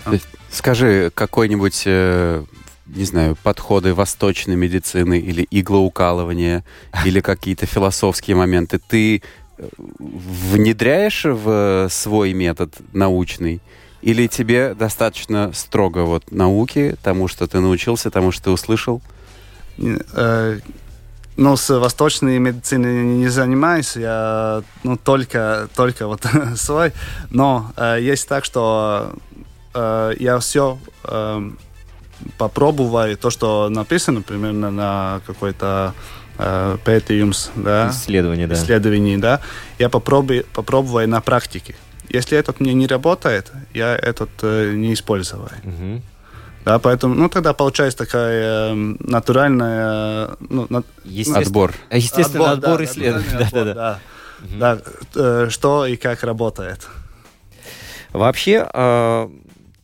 [0.06, 0.18] Угу.
[0.50, 2.44] Скажи, какой-нибудь, э,
[2.86, 6.64] не знаю, подходы восточной медицины или иглоукалывания,
[7.04, 9.22] или какие-то философские моменты, ты
[9.58, 9.68] э,
[9.98, 13.60] внедряешь в свой метод научный?
[14.02, 19.00] Или тебе достаточно строго вот науки, тому, что ты научился, тому, что ты услышал?
[21.36, 26.26] Ну, с восточной медициной не занимаюсь, я ну, только, только вот
[26.56, 26.92] свой.
[27.30, 29.14] Но э, есть так, что
[29.74, 31.50] э, я все э,
[32.38, 35.94] попробую, то, что написано примерно на какой-то
[36.38, 38.54] э, pētījums, да, исследование, да.
[38.54, 39.40] исследовании, да,
[39.78, 41.74] я попробую, попробую на практике.
[42.08, 45.48] Если этот мне не работает, я этот э, не использую.
[45.64, 46.02] Угу.
[46.64, 50.30] Да, поэтому, ну, тогда получается такая э, натуральная...
[50.40, 50.82] Ну, на,
[51.34, 51.74] отбор.
[51.92, 53.28] Естественно, отбор, отбор да, исследований.
[53.32, 53.74] Да, да, да.
[53.74, 54.00] да.
[54.44, 54.58] Угу.
[54.58, 54.78] да
[55.14, 56.86] э, что и как работает.
[58.12, 59.28] Вообще, э,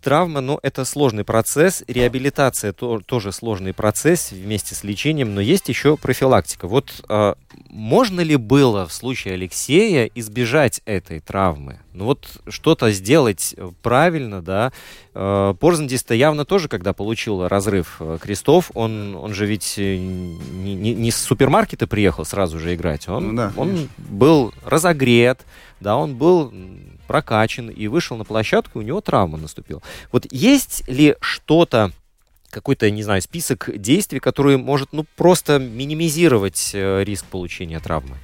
[0.01, 5.68] травма, ну, это сложный процесс, реабилитация то, тоже сложный процесс вместе с лечением, но есть
[5.68, 6.66] еще профилактика.
[6.66, 7.34] Вот э,
[7.68, 11.80] можно ли было в случае Алексея избежать этой травмы?
[11.92, 14.72] Ну вот что-то сделать правильно, да.
[15.14, 20.74] Э, Порзандис-то явно тоже, когда получил разрыв э, крестов, он, он же ведь э, не,
[20.74, 25.40] не, не с супермаркета приехал сразу же играть, он, ну, да, он был разогрет,
[25.80, 26.53] да, он был
[27.11, 29.82] прокачан и вышел на площадку, у него травма наступила.
[30.12, 31.90] Вот есть ли что-то,
[32.50, 38.16] какой-то, не знаю, список действий, который может, ну, просто минимизировать э, риск получения травмы?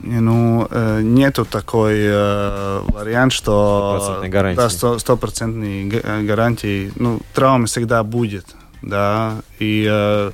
[0.00, 3.98] Ну, э, нету такой э, вариант, что...
[3.98, 4.60] Стопроцентной гарантии.
[4.60, 6.92] Да, стопроцентной э, гарантии.
[6.96, 8.44] Ну, травма всегда будет,
[8.82, 10.32] да, и э,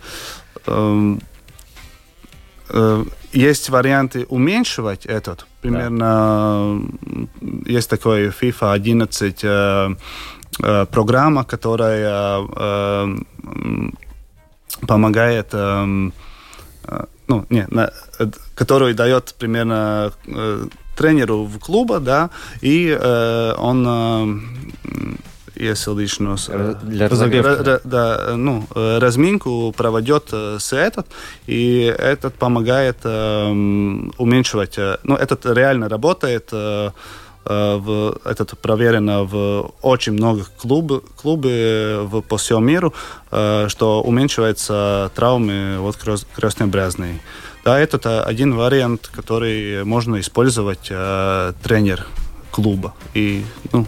[0.66, 1.16] э,
[2.70, 5.46] э, есть варианты уменьшивать этот.
[5.62, 6.80] Примерно
[7.40, 7.66] да.
[7.66, 9.94] есть такой FIFA 11 э,
[10.62, 13.16] э, программа, которая э,
[14.88, 16.10] помогает, э,
[16.88, 23.54] э, ну, не, на, э, которую дает примерно э, тренеру в клуба, да, и э,
[23.56, 24.38] он э,
[26.48, 27.80] разогрева.
[27.84, 31.06] Да, ну, разминку проводит с этот,
[31.46, 33.48] и этот помогает э,
[34.18, 34.78] уменьшивать.
[35.04, 36.48] Ну, этот реально работает.
[37.44, 42.94] Э, в, этот проверено в очень многих клуб, клубы в, по всему миру,
[43.30, 45.96] э, что уменьшивается травмы от
[46.36, 47.20] крестной бразны.
[47.64, 52.06] Да, это один вариант, который можно использовать э, тренер
[52.50, 52.94] клуба.
[53.14, 53.86] И, ну,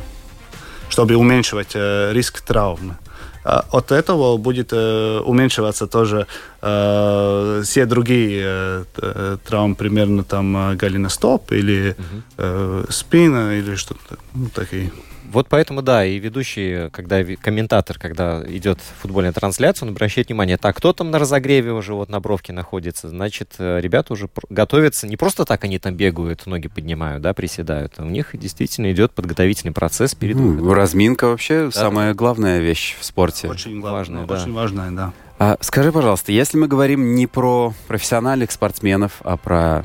[0.95, 2.97] чтобы уменьшивать э, риск травмы.
[3.45, 6.27] А от этого будет э, уменьшиваться тоже
[6.63, 11.97] э, все другие э, э травмы, примерно там голеностоп или
[12.39, 14.93] э, спина или что-то ну, такие.
[15.35, 20.77] Вот поэтому, да, и ведущий, когда комментатор, когда идет футбольная трансляция, он обращает внимание, так,
[20.77, 25.17] кто там на разогреве уже вот на бровке находится, значит, э, ребята уже готовятся, не
[25.17, 29.73] просто так они там бегают, ноги поднимают, да, приседают, а у них действительно идет подготовительный
[29.73, 30.73] процесс перед Ну, выходом.
[30.73, 33.49] разминка вообще самая главная вещь в спорте.
[33.49, 34.35] Очень Важная, важная, да.
[34.41, 35.13] очень важная, да.
[35.41, 39.85] А скажи, пожалуйста, если мы говорим не про профессиональных спортсменов, а про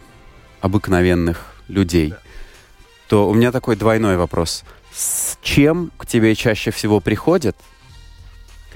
[0.62, 2.14] обыкновенных людей,
[3.08, 4.64] то у меня такой двойной вопрос.
[5.00, 7.56] С чем к тебе чаще всего приходят?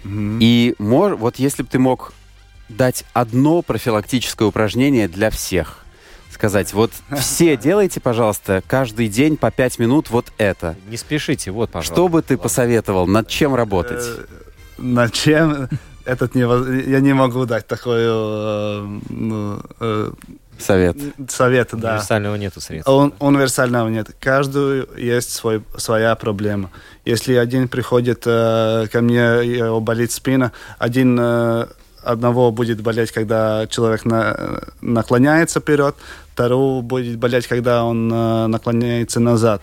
[0.06, 0.40] Мгм.
[0.40, 2.14] И мож- вот если бы ты мог
[2.70, 5.84] дать одно профилактическое упражнение для всех,
[6.32, 10.78] сказать, вот все делайте, пожалуйста, каждый день по пять минут вот это.
[10.88, 11.94] Не спешите, вот, пожалуйста.
[11.94, 14.06] Что бы ты посоветовал, над чем работать?
[14.06, 14.26] Э,
[14.78, 15.68] Над чем
[16.06, 20.12] этот не, я не могу дать такой э, ну, э,
[20.60, 20.98] Совет.
[21.30, 21.92] совет, да.
[21.92, 22.90] Универсального нету средств.
[22.90, 24.08] Он, универсального нет.
[24.20, 26.70] Каждую есть свой, своя проблема.
[27.06, 31.66] Если один приходит э, ко мне, и его болит спина, один э,
[32.04, 35.96] одного будет болеть, когда человек на, наклоняется вперед,
[36.34, 39.62] второго будет болеть, когда он э, наклоняется назад.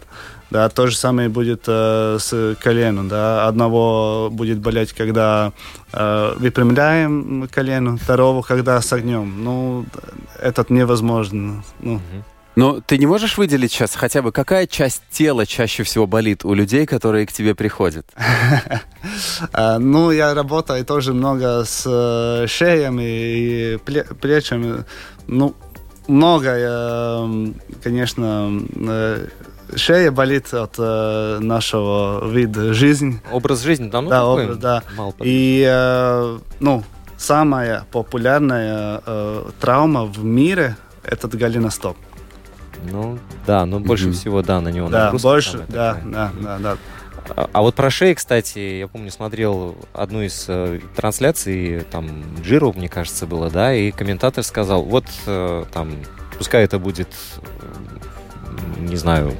[0.50, 3.08] Да, то же самое будет э, с коленом.
[3.08, 3.46] Да.
[3.46, 5.52] Одного будет болеть, когда
[5.92, 9.44] э, выпрямляем колено, второго, когда согнем.
[9.44, 9.86] Ну,
[10.40, 11.62] этот невозможно.
[11.80, 12.00] Ну,
[12.56, 16.52] Но ты не можешь выделить сейчас хотя бы, какая часть тела чаще всего болит у
[16.52, 18.06] людей, которые к тебе приходят?
[19.52, 24.84] А, ну, я работаю тоже много с э, шеями и пле- плечами.
[25.26, 25.54] Ну,
[26.06, 27.26] много,
[27.82, 29.26] конечно, э,
[29.76, 33.20] шея болит от э, нашего вида жизни.
[33.30, 34.82] Образ жизни, да, ну, да, такой образ, да.
[34.96, 36.84] мало И, э, ну,
[37.16, 41.96] самая популярная э, травма в мире– это голеностоп.
[42.90, 44.14] Ну, да, но больше Мгм.
[44.14, 46.76] всего, да, на него Да, нагрузка больше, самая да, да, да, да.
[47.36, 52.08] А, а вот про шеи, кстати, я помню, смотрел одну из э, трансляций, там,
[52.42, 55.92] Джиру, мне кажется, было, да, и комментатор сказал, вот, э, там,
[56.38, 57.08] пускай это будет,
[57.38, 59.34] э, не знаю,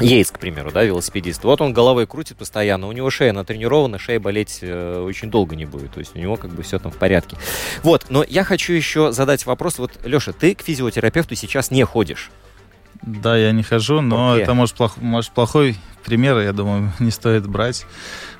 [0.00, 1.44] Йейтс, к примеру, да, велосипедист.
[1.44, 5.66] Вот он головой крутит постоянно, у него шея натренирована, шея болеть э, очень долго не
[5.66, 5.92] будет.
[5.92, 7.36] То есть у него как бы все там в порядке.
[7.82, 9.78] Вот, но я хочу еще задать вопрос.
[9.78, 12.30] Вот, Леша, ты к физиотерапевту сейчас не ходишь.
[13.02, 14.42] Да, я не хожу, но Окей.
[14.42, 17.86] это может, плох- может плохой пример, я думаю, не стоит брать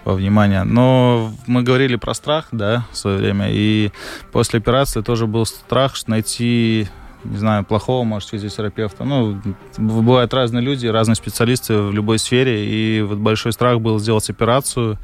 [0.04, 0.64] во внимание.
[0.64, 3.90] Но мы говорили про страх, да, в свое время, и
[4.32, 6.88] после операции тоже был страх найти
[7.24, 9.04] не знаю, плохого, может, физиотерапевта.
[9.04, 9.40] Ну,
[9.78, 14.98] бывают разные люди, разные специалисты в любой сфере, и вот большой страх был сделать операцию,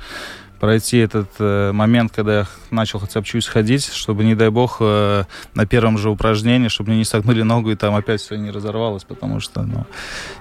[0.61, 4.77] пройти этот э, момент, когда я начал хотя бы чуть ходить, чтобы, не дай бог,
[4.81, 8.51] э, на первом же упражнении, чтобы мне не согнули ногу и там опять все не
[8.51, 9.87] разорвалось, потому что, ну...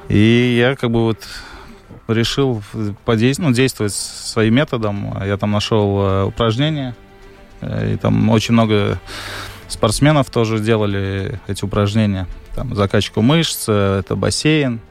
[0.09, 1.25] И я как бы вот
[2.09, 2.61] решил
[3.05, 5.17] подейс- ну, действовать своим методом.
[5.23, 6.95] Я там нашел э, упражнения,
[7.61, 8.99] э, и там очень много
[9.70, 12.28] спортсменов тоже делали эти упражнения.
[12.55, 14.82] Там закачку мышц, э, это бассейн.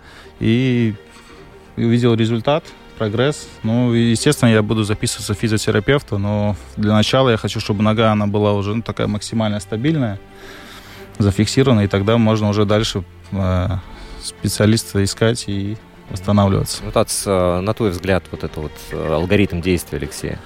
[0.41, 0.95] И
[1.77, 2.65] увидел результат,
[2.99, 3.49] прогресс.
[3.63, 8.27] Ну, естественно, я буду записываться к физиотерапевту, но для начала я хочу, чтобы нога, она
[8.27, 10.19] была уже ну, такая максимально стабильная,
[11.19, 13.69] зафиксирована, и тогда можно уже дальше э,
[14.23, 15.77] специалиста искать и
[16.11, 16.83] восстанавливаться.
[17.27, 20.39] Э, на твой взгляд, вот это вот э, алгоритм действия Алексея.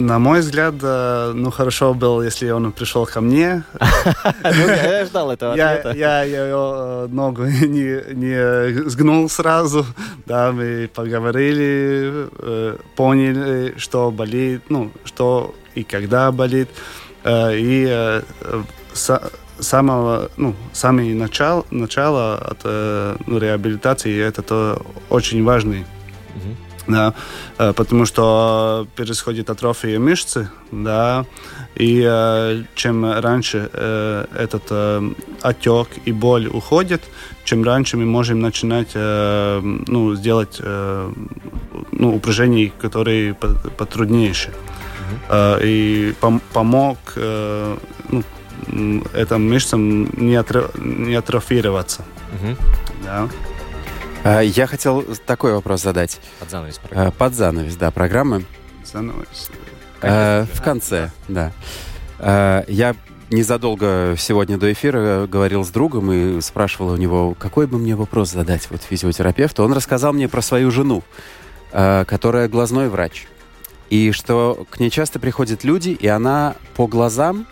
[0.00, 3.64] На мой взгляд, э, ну, хорошо было, если он пришел ко мне.
[4.42, 5.92] Ну, я ждал этого ответа.
[5.94, 9.84] я ее э, ногу не, сгнул сразу,
[10.24, 16.68] да, мы поговорили, э, поняли, что болит, ну, что и когда болит,
[17.26, 18.22] и
[18.94, 22.64] са- самого, ну, самое начало, начало от
[23.26, 25.84] ну, реабилитации это то очень важный.
[26.90, 27.14] Да,
[27.58, 31.24] э, потому что происходит атрофия мышцы, да,
[31.74, 34.72] и э, чем раньше э, этот
[35.42, 37.02] отек и боль уходит,
[37.44, 40.60] чем раньше мы можем начинать, ну, сделать,
[41.92, 44.52] ну, упражнения, которые по- потруднейшие.
[45.64, 48.22] И пом- помог ну,
[49.14, 52.56] этим мышцам не, атро- не атрофироваться, Мгм.
[53.04, 53.28] да.
[54.24, 56.20] А, Я хотел такой вопрос задать.
[56.40, 57.08] Под занавес программы.
[57.08, 58.44] А, Под занавес, да, программы.
[58.84, 59.50] Становится-
[60.02, 61.52] Э, В конце, да.
[62.68, 62.96] Я
[63.30, 68.30] незадолго сегодня до эфира говорил с другом и спрашивал у него, какой бы мне вопрос
[68.30, 69.62] задать вот физиотерапевту.
[69.62, 71.02] Он рассказал мне про свою жену,
[71.70, 73.26] которая глазной врач.
[73.90, 77.46] И что к ней часто приходят люди, и она по глазам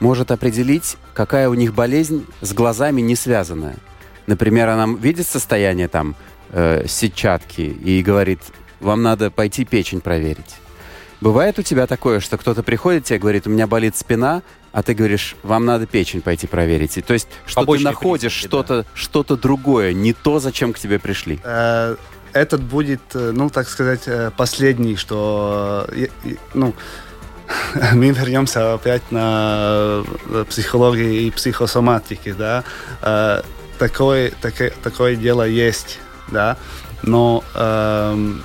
[0.00, 3.76] может определить, какая у них болезнь с глазами не связанная.
[4.26, 6.16] Например, она видит состояние там
[6.50, 8.40] э, сетчатки и говорит,
[8.80, 10.56] вам надо пойти печень проверить.
[11.20, 14.92] Бывает у тебя такое, что кто-то приходит тебе говорит, у меня болит спина, а ты
[14.92, 16.98] говоришь, вам надо печень пойти проверить.
[16.98, 20.98] И, то есть, что Побочные ты находишь что-то что другое, не то, зачем к тебе
[20.98, 21.40] пришли.
[21.44, 21.96] Э,
[22.32, 25.88] Этот будет, э, ну, так сказать, э, последний, что,
[26.54, 26.74] ну,
[27.92, 30.02] мы вернемся опять на
[30.50, 32.64] психологии и психосоматики, да.
[33.78, 35.98] Такое, таке- такое дело есть,
[36.28, 36.56] да,
[37.02, 38.42] но эм,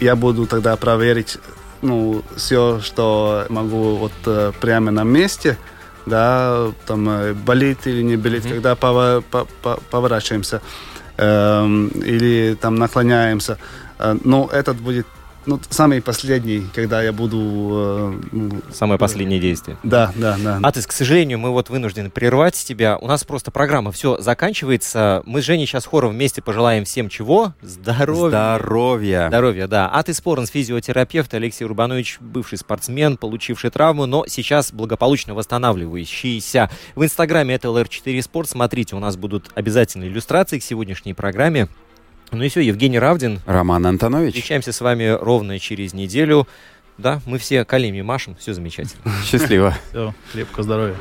[0.00, 1.38] я буду тогда проверить,
[1.82, 5.56] ну, все, что могу вот э, прямо на месте,
[6.04, 10.60] да, там э, болит или не болит, когда пова- по- по- поворачиваемся
[11.16, 13.56] эм, или там наклоняемся.
[13.98, 15.06] Э, но этот будет
[15.46, 17.38] ну, самый последний, когда я буду...
[17.40, 19.76] э, ну, Самое последнее действие.
[19.82, 20.60] да, да, да.
[20.62, 22.98] Атыс, к сожалению, мы вот вынуждены прервать тебя.
[22.98, 25.22] У нас просто программа все заканчивается.
[25.24, 27.54] Мы с Женей сейчас хором вместе пожелаем всем чего?
[27.62, 28.28] Здоровья.
[28.28, 29.28] Здоровья.
[29.28, 29.88] Здоровья, да.
[29.88, 36.70] Атыс Спорнс, физиотерапевт, Алексей Рубанович, бывший спортсмен, получивший травму, но сейчас благополучно восстанавливающийся.
[36.94, 38.48] В инстаграме это LR4 Спорт.
[38.48, 41.68] Смотрите, у нас будут обязательно иллюстрации к сегодняшней программе.
[42.32, 43.40] Ну и все, Евгений Равдин.
[43.46, 46.46] Роман Антонович, Встречаемся с вами ровно через неделю.
[46.96, 49.02] Да, мы все коленями машем, все замечательно.
[49.24, 49.74] счастливо.
[49.90, 50.96] Все, крепкого здоровья.